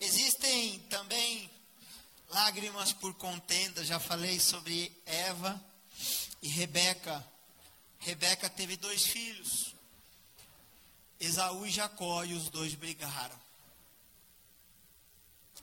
[0.00, 1.50] Existem também
[2.28, 3.84] lágrimas por contenda.
[3.84, 5.62] Já falei sobre Eva
[6.42, 7.24] e Rebeca.
[7.98, 9.74] Rebeca teve dois filhos,
[11.18, 13.38] Esaú e Jacó, e os dois brigaram.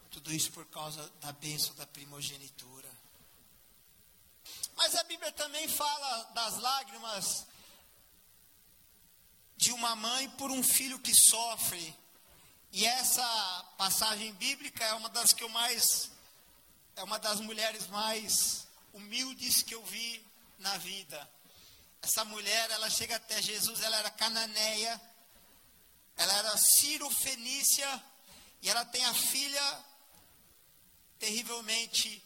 [0.10, 2.89] Tudo isso por causa da bênção da primogenitura.
[4.76, 7.45] Mas a Bíblia também fala das lágrimas
[9.56, 11.95] de uma mãe por um filho que sofre.
[12.71, 13.24] E essa
[13.78, 16.11] passagem bíblica é uma das que eu mais
[17.02, 20.24] é uma das mulheres mais humildes que eu vi
[20.60, 21.28] na vida.
[22.00, 25.02] Essa mulher, ela chega até Jesus, ela era cananeia,
[26.16, 28.04] ela era Ciro-Fenícia,
[28.62, 29.86] e ela tem a filha
[31.18, 32.24] terrivelmente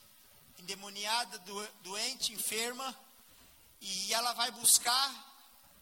[0.59, 1.41] endemoniada,
[1.81, 2.93] doente, enferma,
[3.79, 5.37] e ela vai buscar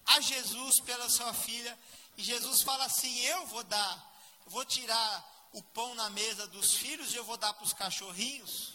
[0.06, 1.80] a Jesus pela sua filha,
[2.16, 4.14] e Jesus fala assim: Eu vou dar,
[4.46, 8.73] vou tirar o pão na mesa dos filhos e eu vou dar para os cachorrinhos.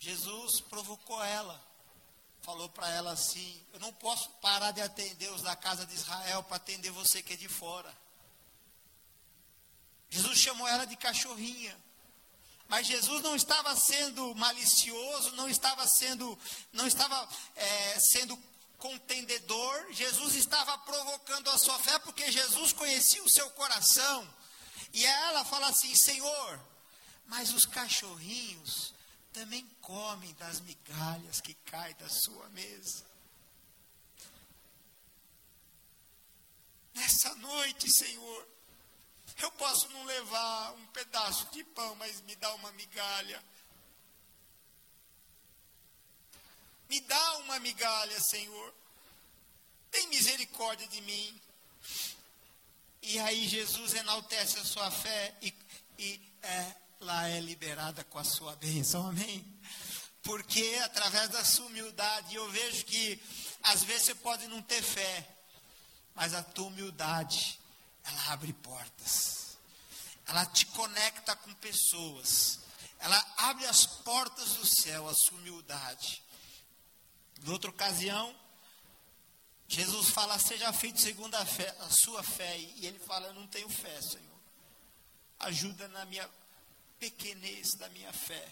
[0.00, 1.62] Jesus provocou ela,
[2.40, 6.42] falou para ela assim: Eu não posso parar de atender os da casa de Israel
[6.42, 7.94] para atender você que é de fora.
[10.08, 11.78] Jesus chamou ela de cachorrinha.
[12.66, 16.38] Mas Jesus não estava sendo malicioso, não estava sendo,
[16.72, 18.38] não estava é, sendo
[18.78, 19.92] contendedor.
[19.92, 24.26] Jesus estava provocando a sua fé, porque Jesus conhecia o seu coração.
[24.94, 26.60] E ela fala assim: Senhor,
[27.26, 28.94] mas os cachorrinhos
[29.32, 33.04] também comem das migalhas que caem da sua mesa.
[36.94, 38.48] Nessa noite, Senhor,
[39.38, 43.42] eu posso não levar um pedaço de pão, mas me dá uma migalha.
[46.88, 48.74] Me dá uma migalha, Senhor.
[49.90, 51.40] Tem misericórdia de mim.
[53.02, 55.54] E aí Jesus enaltece a sua fé e,
[55.98, 59.44] e é, lá é liberada com a sua bênção, amém?
[60.22, 63.20] Porque através da sua humildade, eu vejo que
[63.62, 65.26] às vezes você pode não ter fé,
[66.14, 67.58] mas a tua humildade,
[68.04, 69.56] ela abre portas,
[70.26, 72.60] ela te conecta com pessoas,
[72.98, 76.22] ela abre as portas do céu, a sua humildade.
[77.42, 78.36] Em outra ocasião,
[79.66, 82.58] Jesus fala, seja feito segundo a, fé, a sua fé.
[82.58, 84.40] E ele fala, eu não tenho fé, Senhor.
[85.38, 86.28] Ajuda na minha
[87.00, 88.46] pequenez da minha fé.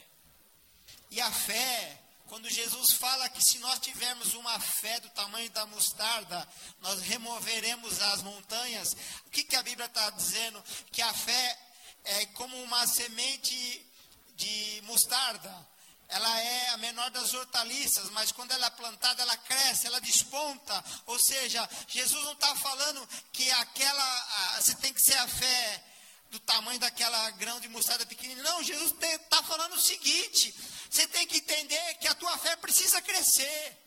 [1.10, 5.66] E a fé, quando Jesus fala que se nós tivermos uma fé do tamanho da
[5.66, 6.48] mostarda,
[6.80, 8.92] nós removeremos as montanhas,
[9.26, 10.62] o que, que a Bíblia está dizendo?
[10.90, 11.58] Que a fé
[12.04, 13.86] é como uma semente
[14.34, 15.68] de mostarda
[16.08, 20.84] ela é a menor das hortaliças, mas quando ela é plantada, ela cresce, ela desponta.
[21.06, 25.84] Ou seja, Jesus não está falando que aquela, você tem que ser a fé
[26.30, 28.42] do tamanho daquela grão de mostarda pequenininha.
[28.42, 30.54] Não, Jesus está falando o seguinte:
[30.90, 33.84] você tem que entender que a tua fé precisa crescer.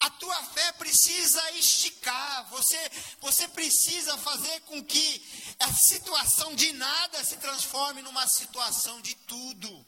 [0.00, 7.24] A tua fé precisa esticar, você, você precisa fazer com que a situação de nada
[7.24, 9.86] se transforme numa situação de tudo.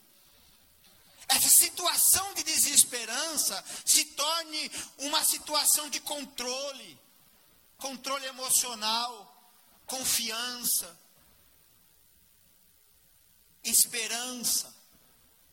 [1.29, 6.99] Essa situação de desesperança se torne uma situação de controle,
[7.77, 9.31] controle emocional,
[9.85, 10.99] confiança,
[13.63, 14.73] esperança,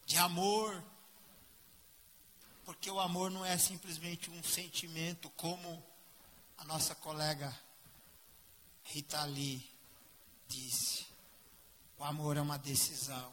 [0.06, 0.82] de amor.
[2.64, 5.82] Porque o amor não é simplesmente um sentimento, como
[6.58, 7.56] a nossa colega
[8.84, 9.68] Rita Lee
[10.46, 11.06] disse.
[11.98, 13.32] O amor é uma decisão.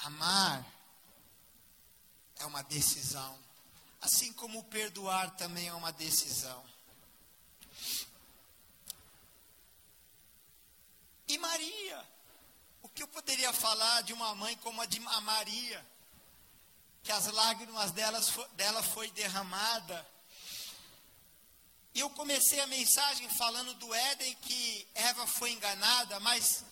[0.00, 0.66] Amar
[2.38, 3.38] é uma decisão.
[4.00, 6.64] Assim como perdoar também é uma decisão.
[11.28, 12.06] E Maria?
[12.82, 15.84] O que eu poderia falar de uma mãe como a de a Maria?
[17.02, 20.06] Que as lágrimas delas, dela foi derramada.
[21.94, 26.64] E eu comecei a mensagem falando do Éden que Eva foi enganada, mas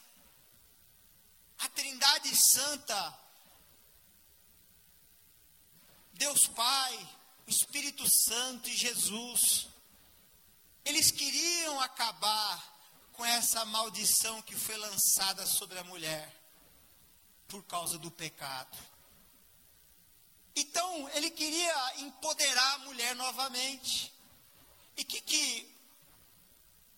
[1.59, 3.19] a Trindade Santa,
[6.13, 7.09] Deus Pai,
[7.47, 9.69] Espírito Santo e Jesus,
[10.85, 12.74] eles queriam acabar
[13.15, 16.33] com essa maldição que foi lançada sobre a mulher
[17.49, 18.77] por causa do pecado.
[20.57, 24.13] Então, ele queria empoderar a mulher novamente.
[24.97, 25.77] E o que, que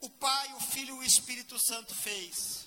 [0.00, 2.66] o Pai, o Filho e o Espírito Santo fez?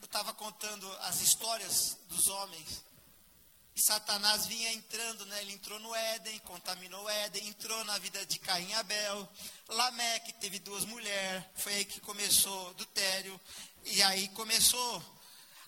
[0.00, 2.82] Eu estava contando as histórias dos homens
[3.80, 5.40] Satanás vinha entrando, né?
[5.42, 9.28] Ele entrou no Éden, contaminou o Éden, entrou na vida de Caim e Abel.
[9.68, 13.40] Lameque teve duas mulheres, foi aí que começou Dutério.
[13.84, 15.02] E aí começou.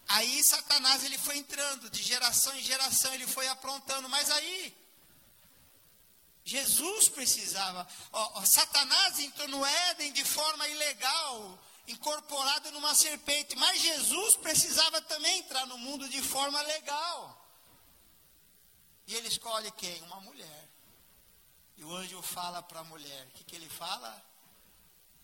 [0.09, 4.09] Aí Satanás ele foi entrando, de geração em geração ele foi aprontando.
[4.09, 4.77] Mas aí
[6.45, 7.87] Jesus precisava.
[8.13, 13.55] Ó, ó, Satanás entrou no Éden de forma ilegal, incorporado numa serpente.
[13.57, 17.40] Mas Jesus precisava também entrar no mundo de forma legal.
[19.11, 20.01] E ele escolhe quem?
[20.03, 20.69] Uma mulher.
[21.77, 24.25] E o anjo fala para a mulher: o que, que ele fala?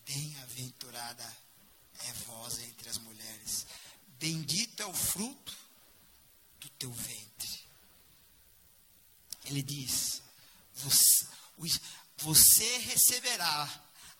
[0.05, 1.37] Bem-aventurada
[1.99, 3.65] é vós entre as mulheres,
[4.19, 5.55] bendito é o fruto
[6.59, 7.65] do teu ventre.
[9.45, 10.21] Ele diz:
[10.73, 11.25] você,
[12.17, 13.69] você receberá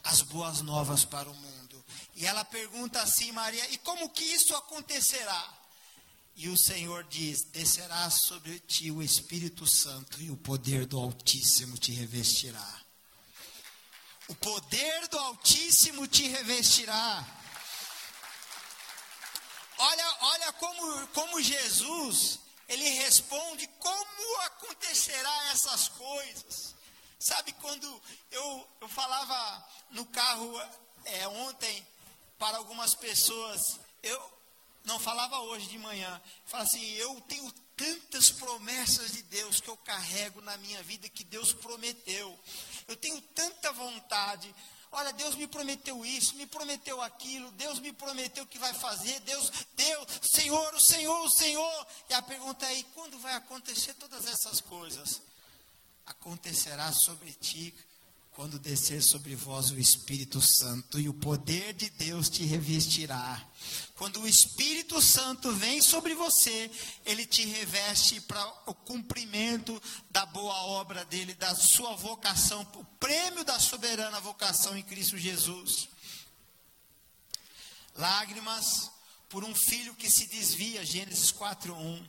[0.05, 1.85] as boas novas para o mundo.
[2.15, 5.56] E ela pergunta assim, Maria: e como que isso acontecerá?
[6.37, 11.75] E o Senhor diz: descerá sobre ti o Espírito Santo e o poder do Altíssimo
[11.79, 12.81] te revestirá.
[14.27, 17.25] O poder do Altíssimo te revestirá.
[19.79, 26.75] Olha, olha como, como Jesus, ele responde como acontecerá essas coisas.
[27.19, 30.61] Sabe quando eu, eu falava no carro
[31.05, 31.87] é, ontem
[32.37, 34.36] para algumas pessoas, eu,
[34.87, 36.21] não, falava hoje de manhã.
[36.45, 41.25] Fala assim: eu tenho tantas promessas de Deus que eu carrego na minha vida que
[41.25, 42.39] Deus prometeu.
[42.87, 44.55] Eu tenho tanta vontade.
[44.89, 49.51] Olha, Deus me prometeu isso, me prometeu aquilo, Deus me prometeu que vai fazer, Deus,
[49.75, 51.87] Deus, Senhor, o Senhor, o Senhor.
[52.09, 55.21] E a pergunta é: quando vai acontecer todas essas coisas?
[56.05, 57.75] Acontecerá sobre ti
[58.37, 63.43] quando descer sobre vós o Espírito Santo e o poder de Deus te revestirá.
[63.97, 66.69] Quando o Espírito Santo vem sobre você,
[67.03, 69.81] ele te reveste para o cumprimento
[70.11, 75.89] da boa obra dele, da sua vocação, o prêmio da soberana vocação em Cristo Jesus.
[77.95, 78.91] Lágrimas
[79.29, 82.07] por um filho que se desvia, Gênesis 4:1.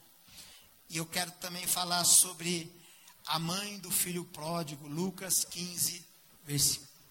[0.90, 2.70] E eu quero também falar sobre
[3.24, 6.04] a mãe do filho pródigo, Lucas 15,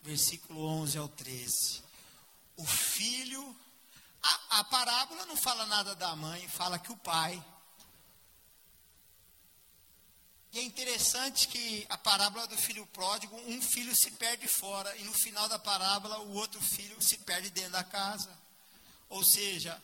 [0.03, 1.81] versículo 11 ao 13.
[2.55, 3.55] O filho,
[4.21, 7.43] a, a parábola não fala nada da mãe, fala que o pai.
[10.53, 15.03] E é interessante que a parábola do filho pródigo, um filho se perde fora, e
[15.03, 18.29] no final da parábola, o outro filho se perde dentro da casa.
[19.09, 19.81] Ou seja,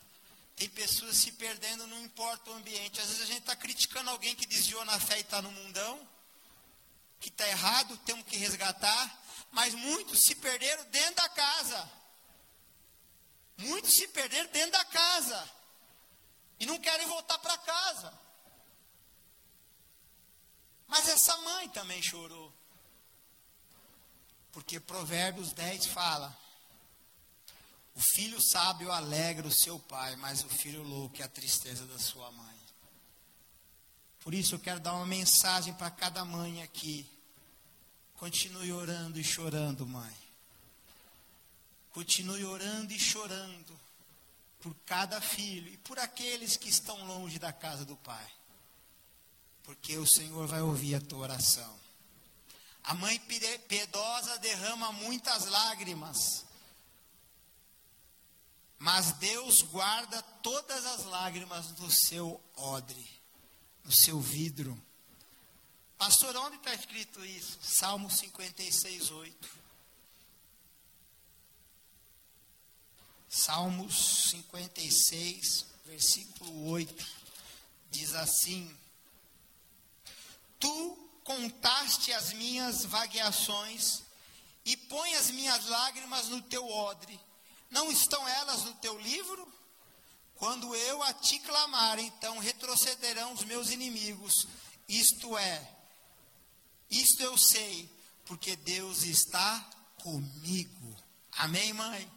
[0.56, 3.00] tem pessoas se perdendo, não importa o ambiente.
[3.00, 6.08] Às vezes a gente está criticando alguém que desviou na fé e está no mundão,
[7.20, 9.24] que está errado, temos que resgatar
[9.54, 11.90] mas muitos se perderam dentro da casa.
[13.58, 15.50] Muitos se perderam dentro da casa.
[16.60, 18.14] E não querem voltar para casa.
[20.88, 22.54] Mas essa mãe também chorou.
[24.52, 26.36] Porque Provérbios 10 fala:
[27.96, 31.98] O filho sábio alegra o seu pai, mas o filho louco é a tristeza da
[31.98, 32.60] sua mãe.
[34.20, 37.10] Por isso eu quero dar uma mensagem para cada mãe aqui.
[38.14, 40.23] Continue orando e chorando, mãe.
[41.94, 43.80] Continue orando e chorando
[44.60, 48.32] por cada filho e por aqueles que estão longe da casa do Pai.
[49.64, 51.80] Porque o Senhor vai ouvir a tua oração.
[52.84, 53.18] A mãe
[53.68, 56.46] piedosa derrama muitas lágrimas,
[58.78, 63.22] mas Deus guarda todas as lágrimas no seu odre,
[63.86, 64.78] no seu vidro.
[65.98, 67.58] Pastor, onde está escrito isso?
[67.62, 69.64] Salmo 56, 8.
[73.36, 77.08] Salmos 56, versículo 8,
[77.90, 78.78] diz assim:
[80.60, 84.04] Tu contaste as minhas vagueações
[84.64, 87.20] e põe as minhas lágrimas no teu odre.
[87.72, 89.52] Não estão elas no teu livro?
[90.36, 94.48] Quando eu a ti clamar, então retrocederão os meus inimigos.
[94.88, 95.76] Isto é,
[96.88, 97.90] isto eu sei,
[98.26, 99.60] porque Deus está
[99.98, 100.96] comigo.
[101.32, 102.13] Amém, mãe?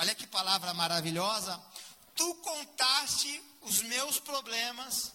[0.00, 1.62] Olha que palavra maravilhosa.
[2.16, 5.12] Tu contaste os meus problemas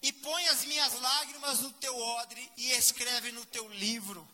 [0.00, 4.26] e põe as minhas lágrimas no teu odre e escreve no teu livro.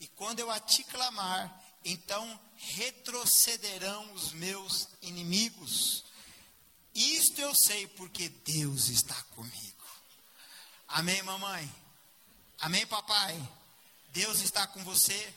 [0.00, 6.06] E quando eu a ti clamar, então retrocederão os meus inimigos.
[6.94, 9.84] Isto eu sei porque Deus está comigo.
[10.88, 11.70] Amém, mamãe?
[12.60, 13.38] Amém, papai?
[14.08, 15.34] Deus está com você?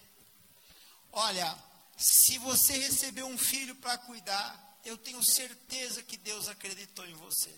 [1.11, 1.72] Olha,
[2.03, 7.53] se você recebeu um filho para cuidar, eu tenho certeza que Deus acreditou em você.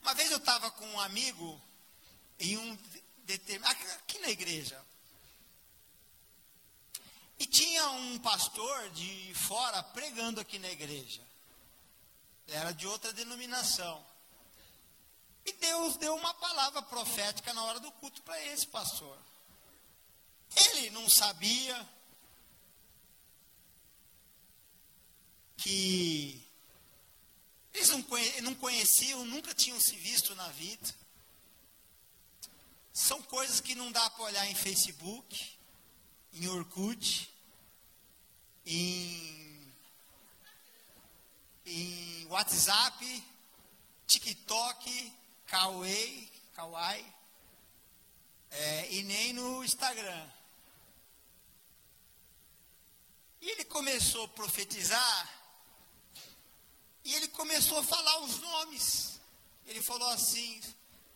[0.00, 1.60] Uma vez eu estava com um amigo
[2.38, 2.78] em um
[3.24, 4.80] determinado aqui na igreja.
[7.36, 11.22] E tinha um pastor de fora pregando aqui na igreja.
[12.46, 14.06] Era de outra denominação.
[15.44, 19.18] E Deus deu uma palavra profética na hora do culto para esse pastor.
[20.54, 21.88] Ele não sabia,
[25.60, 26.42] que
[27.74, 27.88] eles
[28.42, 30.94] não, conheciam, nunca tinham se visto na vida.
[32.92, 35.58] São coisas que não dá para olhar em Facebook,
[36.32, 37.30] em Orkut,
[38.66, 39.72] em,
[41.66, 43.24] em WhatsApp,
[44.06, 45.12] TikTok,
[45.46, 47.14] Kawaii, Kawaii
[48.50, 50.28] é, e nem no Instagram.
[53.40, 55.39] E ele começou a profetizar
[57.04, 59.20] e ele começou a falar os nomes.
[59.66, 60.60] Ele falou assim: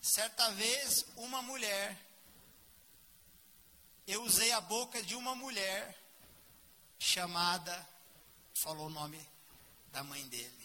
[0.01, 1.99] certa vez, uma mulher,
[4.07, 5.99] eu usei a boca de uma mulher
[6.99, 7.89] chamada,
[8.55, 9.21] falou o nome
[9.93, 10.65] da mãe dele.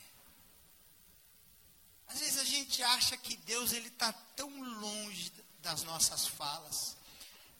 [2.07, 4.49] Às vezes a gente acha que Deus ele está tão
[4.79, 6.97] longe das nossas falas.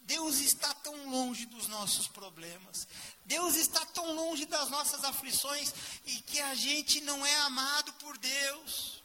[0.10, 2.88] Deus está tão longe dos nossos problemas.
[3.26, 5.72] Deus está tão longe das nossas aflições
[6.04, 9.04] e que a gente não é amado por Deus.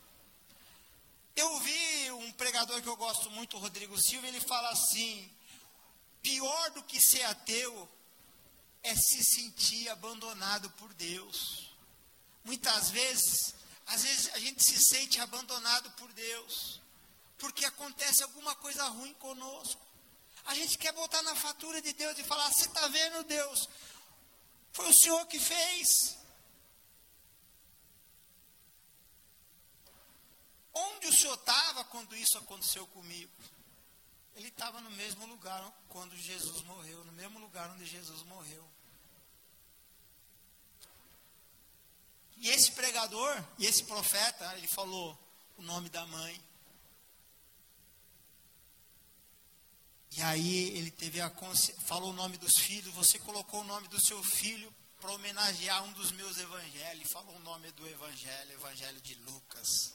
[1.36, 5.30] Eu vi um pregador que eu gosto muito, Rodrigo Silva, ele fala assim:
[6.22, 7.86] pior do que ser ateu
[8.82, 11.70] é se sentir abandonado por Deus.
[12.44, 13.54] Muitas vezes,
[13.88, 16.80] às vezes a gente se sente abandonado por Deus,
[17.36, 19.84] porque acontece alguma coisa ruim conosco.
[20.44, 23.68] A gente quer botar na fatura de Deus e falar: você está vendo, Deus?
[24.72, 26.16] Foi o Senhor que fez.
[30.72, 33.32] Onde o Senhor estava quando isso aconteceu comigo?
[34.34, 38.68] Ele estava no mesmo lugar quando Jesus morreu, no mesmo lugar onde Jesus morreu.
[42.36, 45.16] E esse pregador, e esse profeta, ele falou
[45.56, 46.42] o nome da mãe,
[50.16, 51.30] E aí ele teve a
[51.86, 55.92] falou o nome dos filhos, você colocou o nome do seu filho para homenagear um
[55.92, 59.92] dos meus evangelhos, falou o nome do evangelho, evangelho de Lucas.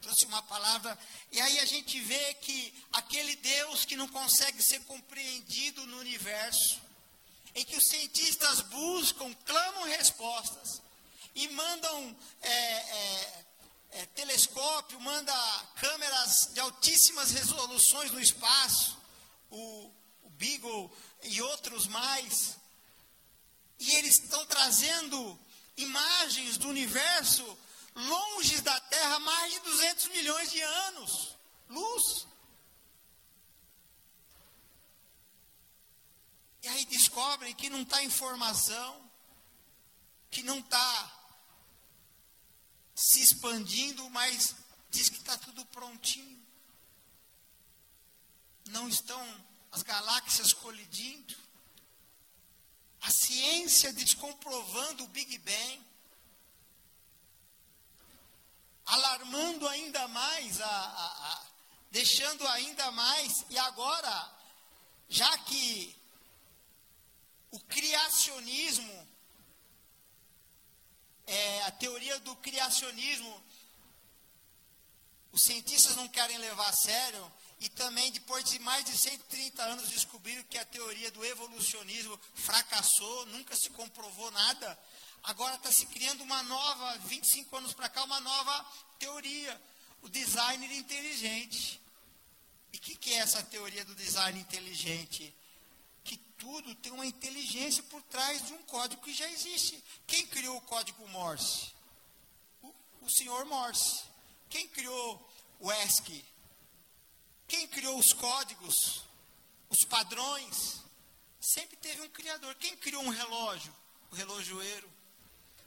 [0.00, 0.98] Trouxe uma palavra,
[1.30, 6.80] e aí a gente vê que aquele Deus que não consegue ser compreendido no universo,
[7.54, 10.82] em que os cientistas buscam, clamam respostas,
[11.36, 13.44] e mandam é, é,
[13.92, 15.32] é, telescópio, manda
[15.76, 19.00] câmeras de altíssimas resoluções no espaço,
[19.52, 19.92] o,
[20.22, 20.90] o Beagle
[21.22, 22.56] e outros mais.
[23.78, 25.38] E eles estão trazendo
[25.76, 27.58] imagens do universo
[27.94, 31.36] longe da Terra mais de 200 milhões de anos.
[31.68, 32.26] Luz.
[36.62, 39.10] E aí descobrem que não está informação,
[40.30, 41.22] que não está
[42.94, 44.54] se expandindo, mas
[44.90, 46.41] diz que está tudo prontinho.
[48.82, 49.24] Não estão
[49.70, 51.36] as galáxias colidindo.
[53.00, 55.86] A ciência descomprovando o Big Bang.
[58.84, 61.46] Alarmando ainda mais, a, a, a,
[61.92, 64.32] deixando ainda mais, e agora,
[65.08, 65.96] já que
[67.52, 69.08] o criacionismo,
[71.24, 73.44] é, a teoria do criacionismo,
[75.30, 77.32] os cientistas não querem levar a sério,
[77.62, 83.26] e também depois de mais de 130 anos descobriram que a teoria do evolucionismo fracassou,
[83.26, 84.78] nunca se comprovou nada.
[85.22, 88.66] Agora está se criando uma nova, 25 anos para cá, uma nova
[88.98, 89.60] teoria,
[90.02, 91.80] o designer inteligente.
[92.72, 95.32] E o que, que é essa teoria do design inteligente?
[96.42, 99.82] tudo tem uma inteligência por trás de um código que já existe.
[100.08, 101.72] Quem criou o código Morse?
[102.60, 104.02] O, o senhor Morse.
[104.50, 105.24] Quem criou
[105.60, 106.24] o ESC?
[107.52, 109.02] Quem criou os códigos?
[109.68, 110.80] Os padrões?
[111.38, 112.54] Sempre teve um criador.
[112.54, 113.76] Quem criou um relógio?
[114.10, 114.90] O relojoeiro.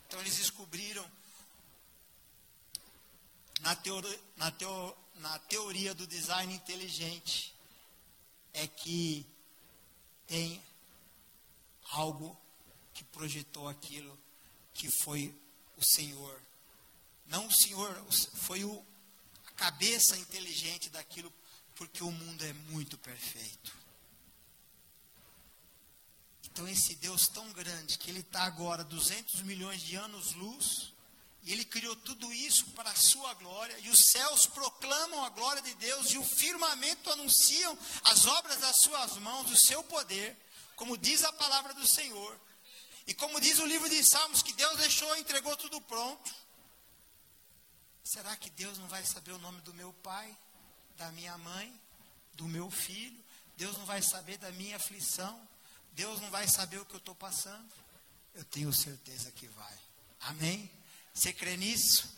[0.08, 1.08] Então eles descobriram
[3.62, 7.54] na, teoria, na, teo, na teoria do design inteligente
[8.52, 9.24] é que
[10.26, 10.60] tem
[11.92, 12.36] algo
[12.96, 14.20] que projetou aquilo
[14.74, 15.32] que foi
[15.78, 16.42] o Senhor.
[17.28, 17.96] Não o Senhor,
[18.34, 18.84] foi o,
[19.46, 21.32] a cabeça inteligente daquilo,
[21.76, 23.86] porque o mundo é muito perfeito.
[26.46, 30.94] Então, esse Deus tão grande, que Ele está agora 200 milhões de anos-luz,
[31.44, 35.62] e Ele criou tudo isso para a sua glória, e os céus proclamam a glória
[35.62, 40.38] de Deus, e o firmamento anunciam as obras das suas mãos, o seu poder,
[40.78, 42.40] como diz a palavra do Senhor.
[43.06, 46.34] E como diz o livro de Salmos, que Deus deixou, entregou tudo pronto.
[48.04, 50.36] Será que Deus não vai saber o nome do meu pai,
[50.98, 51.82] da minha mãe,
[52.34, 53.24] do meu filho?
[53.58, 55.40] Deus não vai saber da minha aflição?
[55.94, 57.70] Deus não vai saber o que eu estou passando?
[58.34, 59.78] Eu tenho certeza que vai.
[60.22, 60.70] Amém?
[61.14, 62.14] Você crê nisso?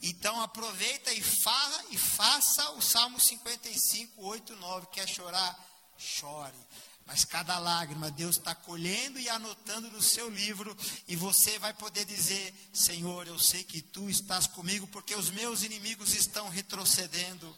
[0.00, 4.86] Então aproveita e farra e faça o Salmo 55, 8, 9.
[4.88, 5.58] Quer chorar?
[5.96, 6.58] Chore.
[7.06, 10.76] Mas cada lágrima Deus está colhendo e anotando no seu livro,
[11.08, 15.62] e você vai poder dizer: Senhor, eu sei que tu estás comigo, porque os meus
[15.62, 17.56] inimigos estão retrocedendo.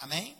[0.00, 0.36] Amém?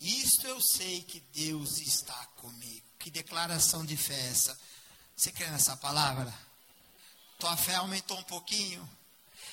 [0.00, 2.86] Isto eu sei que Deus está comigo.
[2.98, 4.58] Que declaração de fé é essa?
[5.14, 6.32] Você crê nessa palavra?
[7.38, 8.88] Tua fé aumentou um pouquinho?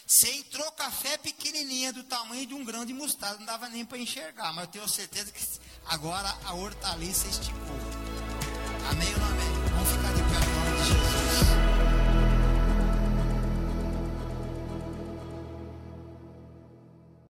[0.05, 3.67] Você entrou com a fé pequenininha do tamanho de um grão de mostarda, não dava
[3.67, 5.45] nem para enxergar, mas eu tenho certeza que
[5.85, 7.77] agora a hortaliça esticou.
[8.89, 9.66] Amém ou não amém?